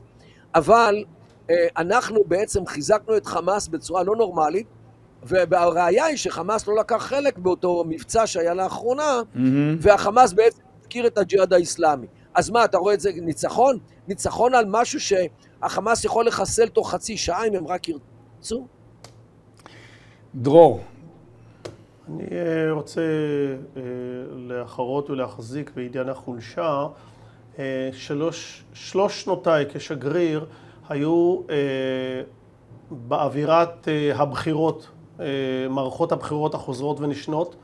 [0.55, 1.05] אבל
[1.51, 4.67] אה, אנחנו בעצם חיזקנו את חמאס בצורה לא נורמלית,
[5.23, 9.39] והראיה היא שחמאס לא לקח חלק באותו מבצע שהיה לאחרונה, mm-hmm.
[9.81, 12.07] והחמאס בעצם הזכיר את הג'יהאד האיסלאמי.
[12.35, 13.79] אז מה, אתה רואה את זה ניצחון?
[14.09, 18.67] ניצחון על משהו שהחמאס יכול לחסל תוך חצי שעה אם הם רק ירצו?
[20.35, 20.81] דרור,
[22.09, 23.01] אני אה, רוצה
[23.77, 23.83] אה,
[24.37, 26.87] להחרות ולהחזיק בעניין החולשה.
[27.59, 30.45] אה, שלוש, שלוש שנותיי כשגריר
[30.89, 31.41] היו
[32.91, 34.89] באווירת הבחירות,
[35.71, 37.57] מערכות הבחירות החוזרות ונשנות.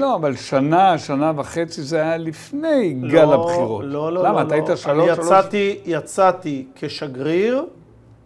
[0.00, 3.84] לא, אבל שנה, שנה וחצי זה היה לפני לא, גל הבחירות.
[3.84, 4.22] לא, לא, למה?
[4.22, 4.28] לא.
[4.28, 4.42] למה?
[4.42, 4.98] אתה היית שלוש, שלוש...
[4.98, 7.64] אני יצאתי, יצאתי כשגריר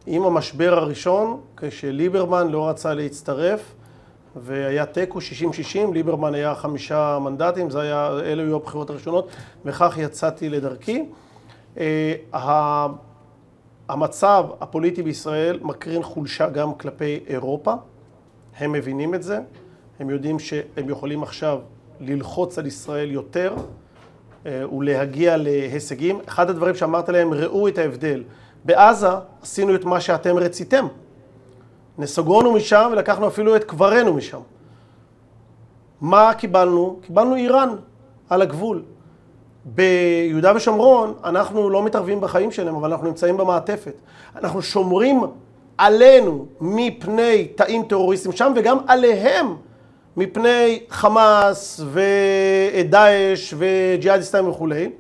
[0.07, 3.75] עם המשבר הראשון, כשליברמן לא רצה להצטרף.
[4.37, 5.23] והיה תיקו 60-60,
[5.93, 9.29] ליברמן היה חמישה מנדטים, זה היה, אלו היו הבחירות הראשונות,
[9.65, 11.05] וכך יצאתי לדרכי.
[11.79, 12.87] אה,
[13.89, 17.75] המצב הפוליטי בישראל מקרין חולשה גם כלפי אירופה,
[18.59, 19.41] הם מבינים את זה,
[20.01, 21.59] הם יודעים שהם יכולים עכשיו
[22.01, 23.55] ללחוץ על ישראל יותר
[24.47, 26.21] אה, ולהגיע להישגים.
[26.29, 28.23] אחד הדברים שאמרת להם, ראו את ההבדל.
[28.65, 29.09] בעזה
[29.43, 30.87] עשינו את מה שאתם רציתם.
[32.01, 34.41] נסוגונו משם ולקחנו אפילו את קברנו משם.
[36.01, 36.99] מה קיבלנו?
[37.03, 37.77] קיבלנו איראן
[38.31, 38.83] על הגבול.
[39.65, 43.95] ביהודה ושומרון אנחנו לא מתערבים בחיים שלהם, אבל אנחנו נמצאים במעטפת.
[44.37, 45.21] אנחנו שומרים
[45.79, 49.57] עלינו מפני תאים טרוריסטים שם, וגם עליהם
[50.17, 54.91] מפני חמאס ודאעש וג'יהאד איסלאם וכולי.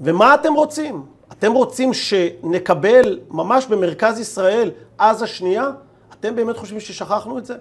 [0.00, 1.02] ומה אתם רוצים?
[1.38, 5.70] אתם רוצים שנקבל ממש במרכז ישראל עזה שנייה?
[6.20, 7.54] אתם באמת חושבים ששכחנו את זה?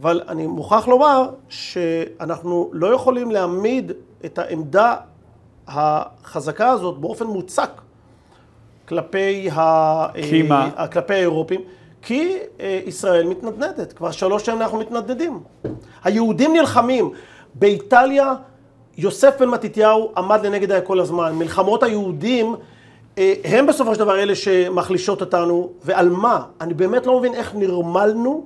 [0.00, 3.92] אבל אני מוכרח לומר שאנחנו לא יכולים להעמיד
[4.24, 4.96] את העמדה
[5.68, 7.70] החזקה הזאת באופן מוצק
[8.88, 9.60] כלפי, ה...
[10.78, 11.60] אה, כלפי האירופים,
[12.02, 15.40] כי אה, ישראל מתנדנדת, כבר שלוש שנים אנחנו מתנדנדים.
[16.04, 17.10] היהודים נלחמים.
[17.54, 18.34] באיטליה
[18.96, 21.32] יוסף בן מתתיהו עמד לנגד כל הזמן.
[21.32, 22.56] מלחמות היהודים
[23.44, 26.44] הם בסופו של דבר אלה שמחלישות אותנו, ועל מה?
[26.60, 28.44] אני באמת לא מבין איך נרמלנו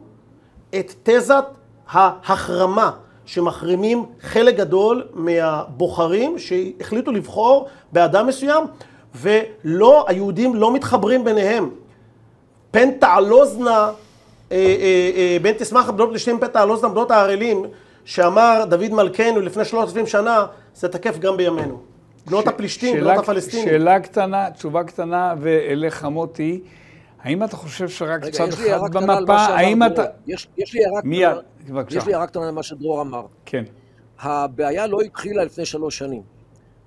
[0.79, 1.45] את תזת
[1.91, 2.91] ההחרמה,
[3.27, 8.65] שמחרימים חלק גדול מהבוחרים שהחליטו לבחור באדם מסוים,
[9.15, 11.71] ולא, היהודים לא מתחברים ביניהם.
[12.71, 13.91] פן תעלוזנה,
[14.53, 17.65] אה, אה, אה, בן תשמח בנות לשתים פן תעלוזנה בנות הערלים,
[18.05, 21.88] שאמר דוד מלכנו לפני שלושת אלפים שנה, זה תקף גם בימינו.
[22.31, 22.49] בנות ש...
[22.49, 23.69] הפלישתים, שאלה, בנות הפלסטינים.
[23.69, 26.61] שאלה קטנה, תשובה קטנה, ואליך מוטי,
[27.23, 30.05] האם אתה חושב שרק רגע, צד אחד במפה, האם אתה...
[30.27, 31.99] יש, יש לי הערה קטנה, בבקשה.
[31.99, 33.27] יש לי הערה קטנה למה שדרור אמר.
[33.47, 33.65] כן.
[34.21, 36.23] הבעיה לא התחילה לפני שלוש שנים.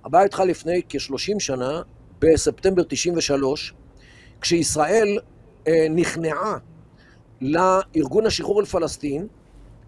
[0.06, 1.82] הבעיה התחילה לפני כ-30 שנה,
[2.20, 3.74] בספטמבר 93,
[4.42, 5.20] כשישראל
[5.68, 6.58] אה, נכנעה
[7.42, 9.28] לארגון השחרור לפלסטין,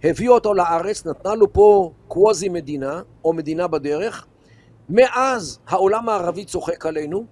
[0.04, 4.28] הביאו אותו לארץ, נתנה לו פה קווזי מדינה, או מדינה בדרך.
[4.90, 7.26] מאז העולם הערבי צוחק עלינו.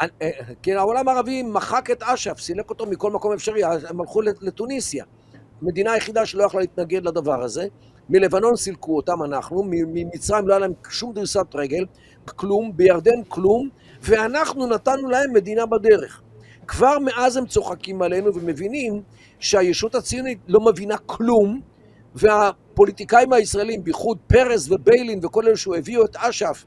[0.00, 0.30] אה, אה,
[0.62, 5.04] כן, העולם הערבי מחק את אש"ף, סילק אותו מכל מקום אפשרי, הם הלכו לטוניסיה.
[5.62, 7.66] המדינה היחידה שלא יכלה להתנגד לדבר הזה.
[8.10, 11.84] מלבנון סילקו אותם אנחנו, ממצרים לא היה להם שום דריסת רגל,
[12.24, 13.68] כלום, בירדן כלום,
[14.02, 16.22] ואנחנו נתנו להם מדינה בדרך.
[16.66, 19.02] כבר מאז הם צוחקים עלינו ומבינים
[19.38, 21.60] שהישות הציונית לא מבינה כלום,
[22.14, 26.64] והפוליטיקאים הישראלים, בייחוד פרס וביילין וכל אלה שהביאו את אש"ף,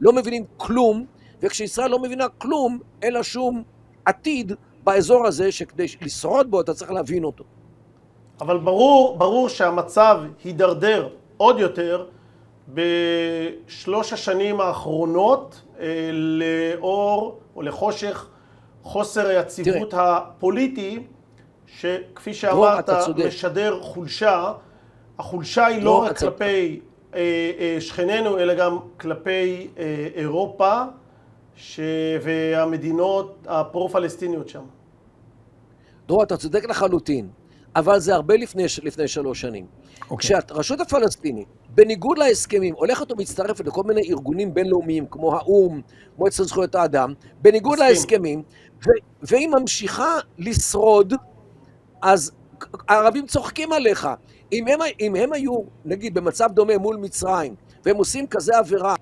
[0.00, 1.06] לא מבינים כלום,
[1.42, 3.62] וכשישראל לא מבינה כלום, אין לה שום
[4.04, 4.52] עתיד
[4.84, 7.44] באזור הזה, שכדי לשרוד בו אתה צריך להבין אותו.
[8.40, 12.06] אבל ברור, ברור שהמצב הידרדר עוד יותר
[12.68, 18.28] בשלוש השנים האחרונות אה, לאור או לחושך
[18.82, 21.02] חוסר היציבות הפוליטי,
[21.66, 22.90] שכפי שאמרת,
[23.26, 24.52] משדר חולשה.
[25.18, 26.80] החולשה היא לא רק כלפי
[27.80, 30.82] שכנינו, אלא גם כלפי אה, אירופה
[31.56, 31.80] ש...
[32.22, 34.62] והמדינות הפרו-פלסטיניות שם.
[36.08, 37.28] דרור, אתה צודק לחלוטין,
[37.76, 39.66] אבל זה הרבה לפני, לפני שלוש שנים.
[39.66, 40.10] Okay.
[40.10, 40.40] אוקיי.
[40.40, 45.80] כשהרשות הפלסטינית, בניגוד להסכמים, הולכת ומצטרפת לכל מיני ארגונים בינלאומיים, כמו האו"ם,
[46.18, 47.88] מועצת זכויות האדם, בניגוד מסכים.
[47.88, 48.42] להסכמים,
[48.86, 51.14] ו- והיא ממשיכה לשרוד,
[52.02, 52.32] אז
[52.88, 54.08] הערבים צוחקים עליך.
[54.52, 58.94] אם הם, אם הם היו, נגיד, במצב דומה מול מצרים, והם עושים כזה עבירה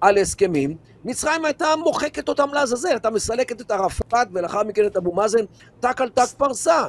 [0.00, 5.12] על הסכמים, מצרים הייתה מוחקת אותם לעזאזל, הייתה מסלקת את ערפאת ולאחר מכן את אבו
[5.12, 5.44] מאזן,
[5.80, 6.88] טק על טק פרסה.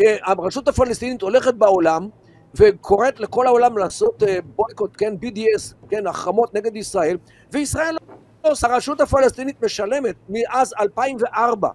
[0.00, 2.08] אה, הרשות הפלסטינית הולכת בעולם
[2.54, 7.18] וקוראת לכל העולם לעשות אה, בויקוט, כן, BDS, כן, החרמות נגד ישראל,
[7.52, 7.96] וישראל
[8.44, 8.68] לא עושה.
[8.68, 11.68] הרשות הפלסטינית משלמת מאז 2004,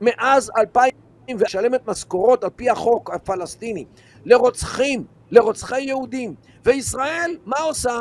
[0.00, 0.92] מאז 2000,
[1.34, 3.84] משלמת משכורות על פי החוק הפלסטיני
[4.26, 8.00] לרוצחים, לרוצחי יהודים, וישראל, מה עושה?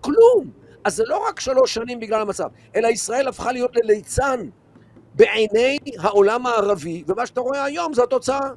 [0.00, 0.50] כלום.
[0.84, 4.40] אז זה לא רק שלוש שנים בגלל המצב, אלא ישראל הפכה להיות לליצן
[5.14, 8.48] בעיני העולם הערבי, ומה שאתה רואה היום זה התוצאה.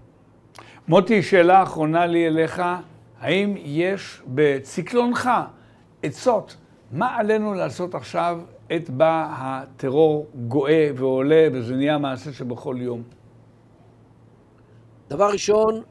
[0.88, 2.61] מוטי, שאלה אחרונה לי אליך,
[3.20, 5.30] האם יש בציקלונך
[6.03, 6.57] עצות
[6.91, 8.39] מה עלינו לעשות עכשיו
[8.70, 13.03] עת בה הטרור גואה ועולה וזה נהיה מעשה שבכל יום?
[15.09, 15.82] דבר ראשון,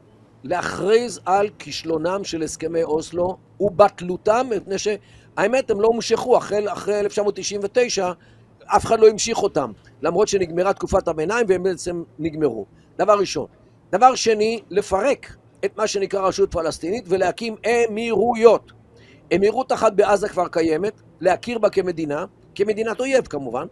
[0.43, 8.11] להכריז על כישלונם של הסכמי אוסלו ובטלותם, מפני שהאמת הם לא הומשכו אחרי, אחרי 1999,
[8.65, 9.71] אף אחד לא המשיך אותם,
[10.01, 12.65] למרות שנגמרה תקופת הביניים והם בעצם נגמרו.
[12.97, 13.45] דבר ראשון.
[13.91, 15.35] דבר שני, לפרק
[15.65, 18.71] את מה שנקרא רשות פלסטינית ולהקים אמירויות.
[19.35, 22.25] אמירות אחת בעזה כבר קיימת, להכיר בה כמדינה,
[22.55, 23.67] כמדינת אויב כמובן,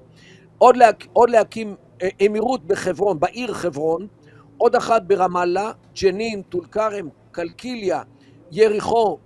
[0.58, 4.08] עוד, לה, עוד להקים אה, אמירות בחברון, בעיר חברון,
[4.58, 8.02] עוד אחת ברמאללה, ג'נין, טול כרם, קלקיליה,
[8.52, 9.18] יריחו,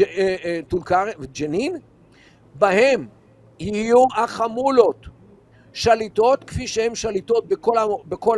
[0.00, 1.76] אה, אה, טול כרם וג'נין,
[2.54, 3.08] בהם
[3.60, 5.06] יהיו החמולות
[5.72, 7.76] שליטות כפי שהן שליטות בכל,
[8.06, 8.36] בכל,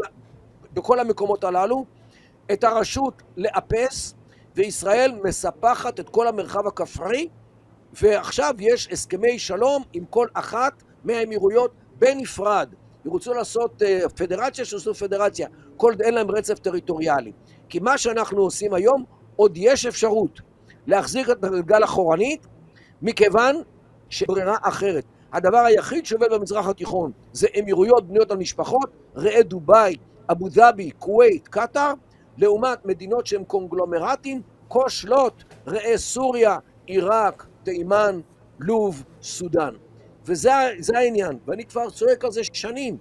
[0.73, 1.85] בכל המקומות הללו,
[2.53, 4.15] את הרשות לאפס,
[4.55, 7.29] וישראל מספחת את כל המרחב הכפרי,
[7.93, 12.75] ועכשיו יש הסכמי שלום עם כל אחת מהאמירויות בנפרד.
[13.05, 15.49] ירצו לעשות uh, פדרציה, שיעשו פדרציה,
[15.83, 17.33] כל עוד אין להם רצף טריטוריאלי.
[17.69, 19.05] כי מה שאנחנו עושים היום,
[19.37, 20.41] עוד יש אפשרות
[20.87, 22.47] להחזיר את הגלגל אחורנית,
[23.03, 23.57] מכיוון
[24.09, 25.05] שברירה אחרת.
[25.33, 29.97] הדבר היחיד שעובד במזרח התיכון זה אמירויות בנויות על משפחות, ראה דובאי,
[30.31, 31.93] אבו דאבי, כווית, קטאר,
[32.39, 38.21] לעומת מדינות שהן קונגלומרטים, כושלות, ראה סוריה, עיראק, תימן,
[38.59, 39.75] לוב, סודאן.
[40.25, 40.51] וזה
[40.95, 42.97] העניין, ואני כבר צועק על זה שנים.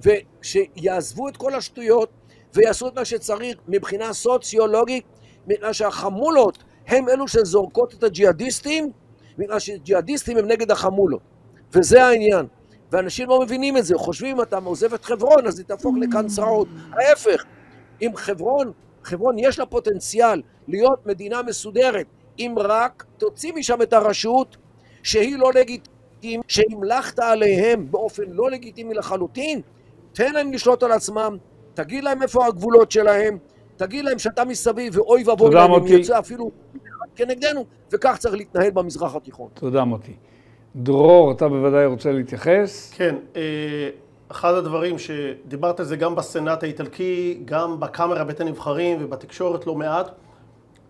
[0.00, 2.08] ושיעזבו את כל השטויות
[2.54, 5.04] ויעשו את מה שצריך מבחינה סוציולוגית,
[5.46, 8.90] בגלל שהחמולות הם אלו שזורקות את הג'יהאדיסטים,
[9.38, 11.20] בגלל שג'יהאדיסטים הם נגד החמולות.
[11.72, 12.46] וזה העניין.
[12.92, 16.26] ואנשים לא מבינים את זה, חושבים אם אתה עוזב את חברון אז היא תהפוך לכאן
[16.26, 16.68] צרעות.
[16.92, 17.44] ההפך,
[18.02, 18.72] אם חברון,
[19.04, 22.06] חברון יש לה פוטנציאל להיות מדינה מסודרת,
[22.38, 24.56] אם רק תוציא משם את הרשות
[25.02, 25.92] שהיא לא לגיטימית,
[26.48, 29.60] שהמלכת עליהם באופן לא לגיטימי לחלוטין,
[30.16, 31.36] תן להם לשלוט על עצמם,
[31.74, 33.38] תגיד להם איפה הגבולות שלהם,
[33.76, 36.50] תגיד להם שאתה מסביב ואוי ואבוי להם אם יוצא אפילו
[37.16, 39.48] כנגדנו, וכך צריך להתנהל במזרח התיכון.
[39.54, 40.12] תודה מוטי.
[40.76, 42.92] דרור, אתה בוודאי רוצה להתייחס?
[42.96, 43.42] כן, אה,
[44.28, 50.10] אחד הדברים שדיברת על זה גם בסנאט האיטלקי, גם בקאמרה בית הנבחרים ובתקשורת לא מעט,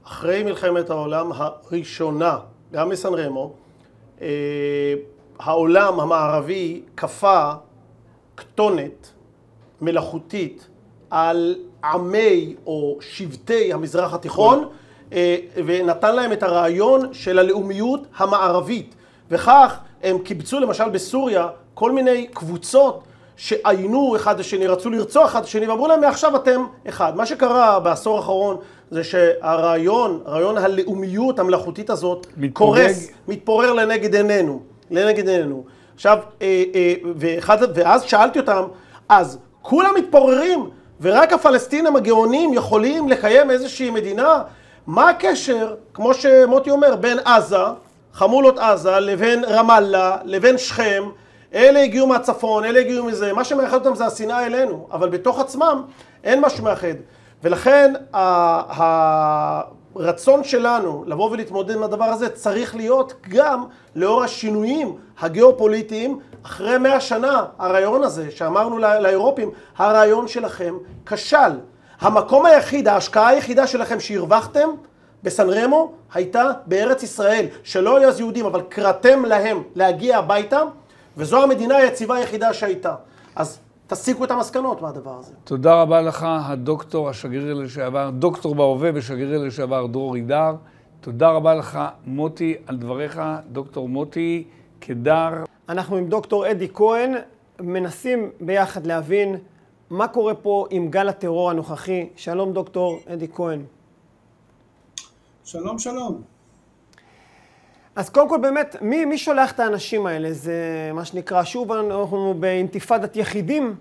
[0.05, 2.39] אחרי מלחמת העולם הראשונה,
[2.72, 3.53] גם בסן רמו,
[4.20, 4.95] אה,
[5.39, 7.53] העולם המערבי כפה
[8.37, 9.15] כתונת
[9.81, 10.66] מלאכותית
[11.11, 11.55] על
[11.85, 14.68] עמי או שבטי המזרח התיכון
[15.12, 18.95] אה, ונתן להם את הרעיון של הלאומיות המערבית
[19.31, 23.03] וכך הם קיבצו למשל בסוריה כל מיני קבוצות
[23.37, 27.16] שעיינו אחד לשני, רצו לרצוח אחד לשני ואמרו להם מעכשיו אתם אחד.
[27.16, 28.57] מה שקרה בעשור האחרון
[28.91, 32.83] זה שהרעיון, רעיון הלאומיות המלאכותית הזאת מתפורג.
[32.83, 34.61] קורס, מתפורר לנגד עינינו,
[34.91, 35.64] לנגד עינינו.
[35.95, 38.62] עכשיו, אה, אה, ואחד, ואז שאלתי אותם,
[39.09, 44.42] אז כולם מתפוררים ורק הפלסטינים הגאונים יכולים לקיים איזושהי מדינה?
[44.86, 47.56] מה הקשר, כמו שמוטי אומר, בין עזה,
[48.12, 51.02] חמולות עזה, לבין רמאללה, לבין שכם?
[51.54, 55.82] אלה הגיעו מהצפון, אלה הגיעו מזה, מה שמאחד אותם זה השנאה אלינו, אבל בתוך עצמם
[56.24, 56.96] אין משהו מאחד.
[57.44, 57.94] ולכן
[60.01, 67.01] הרצון שלנו לבוא ולהתמודד עם הדבר הזה צריך להיות גם לאור השינויים הגיאופוליטיים אחרי מאה
[67.01, 70.74] שנה, הרעיון הזה שאמרנו לאירופים, הרעיון שלכם
[71.07, 71.53] כשל.
[72.01, 74.68] המקום היחיד, ההשקעה היחידה שלכם שהרווחתם
[75.22, 80.62] בסן רמו הייתה בארץ ישראל, שלא היו אז יהודים, אבל קראתם להם להגיע הביתה,
[81.16, 82.94] וזו המדינה היציבה היחידה שהייתה.
[83.36, 85.32] אז תסיקו את המסקנות מהדבר הזה.
[85.45, 90.55] תודה רבה לך, הדוקטור, השגריר לשעבר, דוקטור בהווה ושגריר לשעבר דרור עידר.
[91.01, 93.20] תודה רבה לך, מוטי, על דבריך,
[93.53, 94.45] דוקטור מוטי
[94.80, 95.45] קדר.
[95.68, 97.14] אנחנו עם דוקטור אדי כהן
[97.61, 99.37] מנסים ביחד להבין
[99.91, 102.09] מה קורה פה עם גל הטרור הנוכחי.
[102.16, 103.62] שלום, דוקטור אדי כהן.
[105.45, 106.36] שלום, שלום.
[107.97, 110.32] אז קודם כל באמת, מי, מי שולח את האנשים האלה?
[110.32, 113.76] זה מה שנקרא, שוב אנחנו באינתיפאדת יחידים?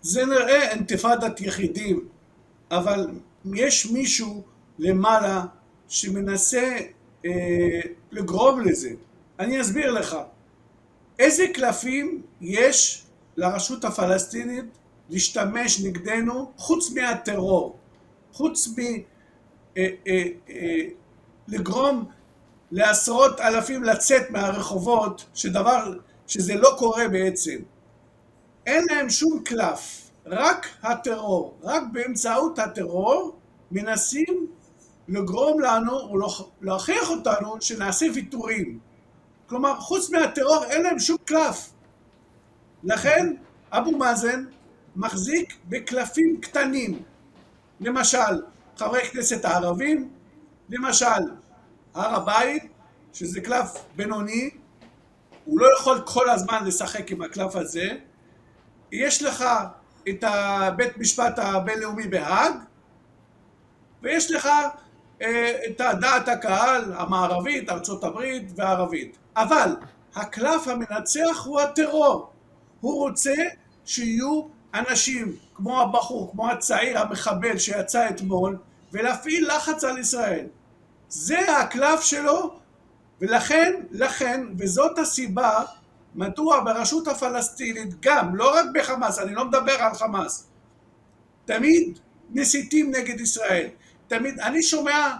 [0.00, 2.08] זה נראה אינתיפאדת יחידים,
[2.70, 3.10] אבל
[3.54, 4.42] יש מישהו
[4.78, 5.44] למעלה
[5.88, 6.76] שמנסה
[7.24, 7.30] אה,
[8.12, 8.90] לגרום לזה.
[9.38, 10.16] אני אסביר לך.
[11.18, 13.04] איזה קלפים יש
[13.36, 14.64] לרשות הפלסטינית
[15.10, 17.76] להשתמש נגדנו חוץ מהטרור,
[18.32, 18.82] חוץ מ...
[19.76, 20.82] אה, אה, אה,
[21.48, 22.04] לגרום
[22.72, 25.92] לעשרות אלפים לצאת מהרחובות, שדבר,
[26.26, 27.56] שזה לא קורה בעצם.
[28.66, 31.54] אין להם שום קלף, רק הטרור.
[31.62, 33.36] רק באמצעות הטרור
[33.70, 34.46] מנסים
[35.08, 36.16] לגרום לנו, או
[36.60, 38.78] להכריח אותנו, שנעשה ויתורים.
[39.46, 41.70] כלומר, חוץ מהטרור אין להם שום קלף.
[42.84, 43.34] לכן,
[43.72, 44.44] אבו מאזן
[44.96, 47.02] מחזיק בקלפים קטנים.
[47.80, 48.42] למשל,
[48.76, 50.10] חברי כנסת הערבים,
[50.68, 51.06] למשל,
[51.94, 52.62] הר הבית,
[53.12, 54.50] שזה קלף בינוני,
[55.44, 57.88] הוא לא יכול כל הזמן לשחק עם הקלף הזה.
[58.92, 59.44] יש לך
[60.08, 62.52] את הבית משפט הבינלאומי בהאג,
[64.02, 64.48] ויש לך
[65.22, 67.68] אה, את דעת הקהל המערבית,
[68.02, 69.16] הברית והערבית.
[69.36, 69.76] אבל
[70.14, 72.30] הקלף המנצח הוא הטרור.
[72.80, 73.34] הוא רוצה
[73.84, 74.42] שיהיו
[74.74, 78.58] אנשים כמו הבחור, כמו הצעיר המחבל שיצא אתמול,
[78.92, 80.46] ולהפעיל לחץ על ישראל.
[81.08, 82.58] זה הקלף שלו,
[83.20, 85.64] ולכן, לכן, וזאת הסיבה
[86.14, 90.46] מדוע ברשות הפלסטינית גם, לא רק בחמאס, אני לא מדבר על חמאס,
[91.44, 91.98] תמיד
[92.30, 93.68] מסיתים נגד ישראל.
[94.08, 95.16] תמיד, אני שומע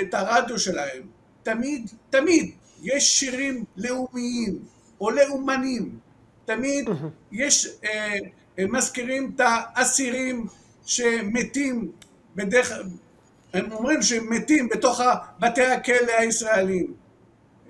[0.00, 1.02] את הרדיו שלהם,
[1.42, 4.58] תמיד, תמיד יש שירים לאומיים
[5.00, 5.98] או לאומנים,
[6.44, 6.88] תמיד
[7.32, 8.14] יש, אה,
[8.58, 10.46] מזכירים את האסירים
[10.86, 11.90] שמתים
[12.36, 12.72] בדרך,
[13.54, 15.00] הם אומרים שהם מתים בתוך
[15.40, 16.86] בתי הכלא הישראלים.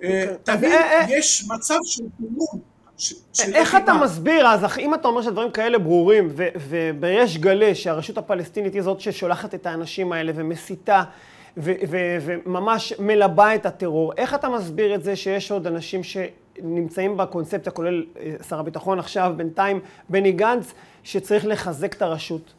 [0.03, 0.37] אה, אוקיי.
[0.43, 2.59] תמיד אה, אה, יש מצב של קימון.
[3.53, 6.29] איך אתה מסביר, אז אם אתה אומר שהדברים כאלה ברורים,
[6.69, 11.03] ובריש גלי שהרשות הפלסטינית היא זאת ששולחת את האנשים האלה ומסיתה,
[11.57, 16.01] וממש מלבה את הטרור, איך אתה מסביר את זה שיש עוד אנשים
[16.57, 18.05] שנמצאים בקונספציה, כולל
[18.49, 19.79] שר הביטחון עכשיו, בינתיים
[20.09, 20.73] בני גנץ,
[21.03, 22.53] שצריך לחזק את הרשות?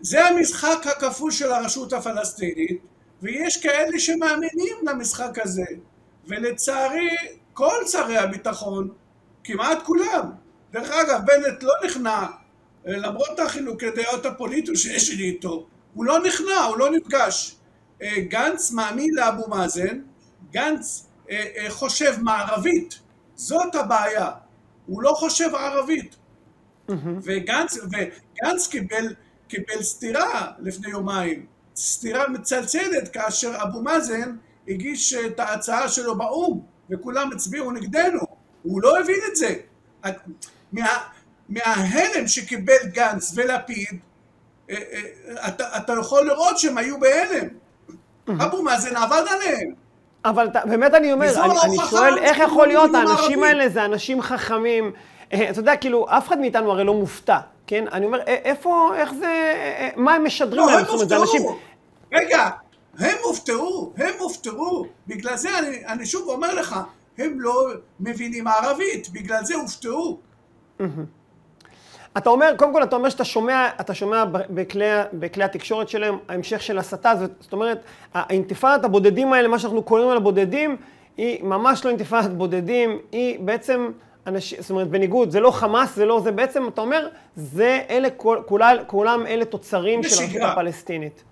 [0.00, 2.82] זה המשחק הכפול של הרשות הפלסטינית,
[3.22, 5.64] ויש כאלה שמאמינים למשחק הזה,
[6.26, 7.08] ולצערי
[7.52, 8.88] כל שרי הביטחון,
[9.44, 10.30] כמעט כולם,
[10.72, 12.26] דרך אגב, בנט לא נכנע,
[12.84, 17.54] למרות החילוקי דעות הפוליטיים שיש לי איתו, הוא לא נכנע, הוא לא נפגש.
[18.18, 20.00] גנץ מאמין לאבו מאזן,
[20.50, 21.07] גנץ
[21.68, 22.98] חושב מערבית,
[23.34, 24.30] זאת הבעיה,
[24.86, 26.16] הוא לא חושב ערבית.
[27.22, 29.14] וגנץ, וגנץ קיבל,
[29.48, 34.36] קיבל סטירה לפני יומיים, סטירה מצלצלת כאשר אבו מאזן
[34.68, 36.60] הגיש את ההצעה שלו באו"ם
[36.90, 38.20] וכולם הצביעו נגדנו,
[38.62, 39.54] הוא לא הבין את זה.
[40.72, 40.98] מה,
[41.48, 44.00] מההלם שקיבל גנץ ולפיד,
[44.70, 47.48] אה, אה, אתה, אתה יכול לראות שהם היו בהלם.
[48.28, 49.74] אבו מאזן עבד עליהם.
[50.24, 54.92] אבל באמת אני אומר, אני, אני שואל איך יכול להיות, האנשים האלה זה אנשים חכמים.
[55.32, 57.84] אה, אתה יודע, כאילו, אף אחד מאיתנו הרי לא מופתע, כן?
[57.92, 59.54] אני אומר, איפה, איך זה,
[59.96, 60.78] מה הם משדרים לא, להם?
[60.78, 61.58] הם הופתעו.
[62.12, 62.50] רגע,
[62.98, 64.86] הם הופתעו, הם הופתעו.
[65.06, 66.76] בגלל זה אני, אני שוב אומר לך,
[67.18, 67.68] הם לא
[68.00, 70.18] מבינים ערבית, בגלל זה הופתעו.
[72.16, 76.62] אתה אומר, קודם כל אתה אומר שאתה שומע, אתה שומע בכלי, בכלי התקשורת שלהם, ההמשך
[76.62, 77.82] של הסתה, זאת אומרת,
[78.14, 80.76] האינתיפאדת הבודדים האלה, מה שאנחנו קוראים על הבודדים,
[81.16, 83.90] היא ממש לא אינתיפאדת בודדים, היא בעצם,
[84.26, 88.08] אנשים, זאת אומרת, בניגוד, זה לא חמאס, זה לא, זה בעצם, אתה אומר, זה אלה,
[88.46, 91.24] כולם, כולם אלה תוצרים של הרשות הפלסטינית.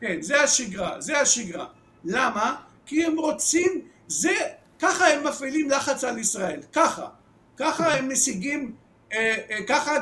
[0.00, 1.66] כן, זה השגרה, זה השגרה.
[2.04, 2.54] למה?
[2.86, 4.34] כי הם רוצים, זה,
[4.78, 7.06] ככה הם מפעילים לחץ על ישראל, ככה.
[7.56, 8.72] ככה הם משיגים,
[9.66, 9.92] ככה,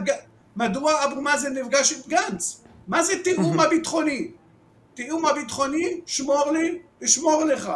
[0.56, 2.60] מדוע אבו מאזן נפגש עם גנץ?
[2.88, 4.28] מה זה תיאום הביטחוני?
[4.94, 7.72] תיאום הביטחוני, שמור לי, אשמור לך.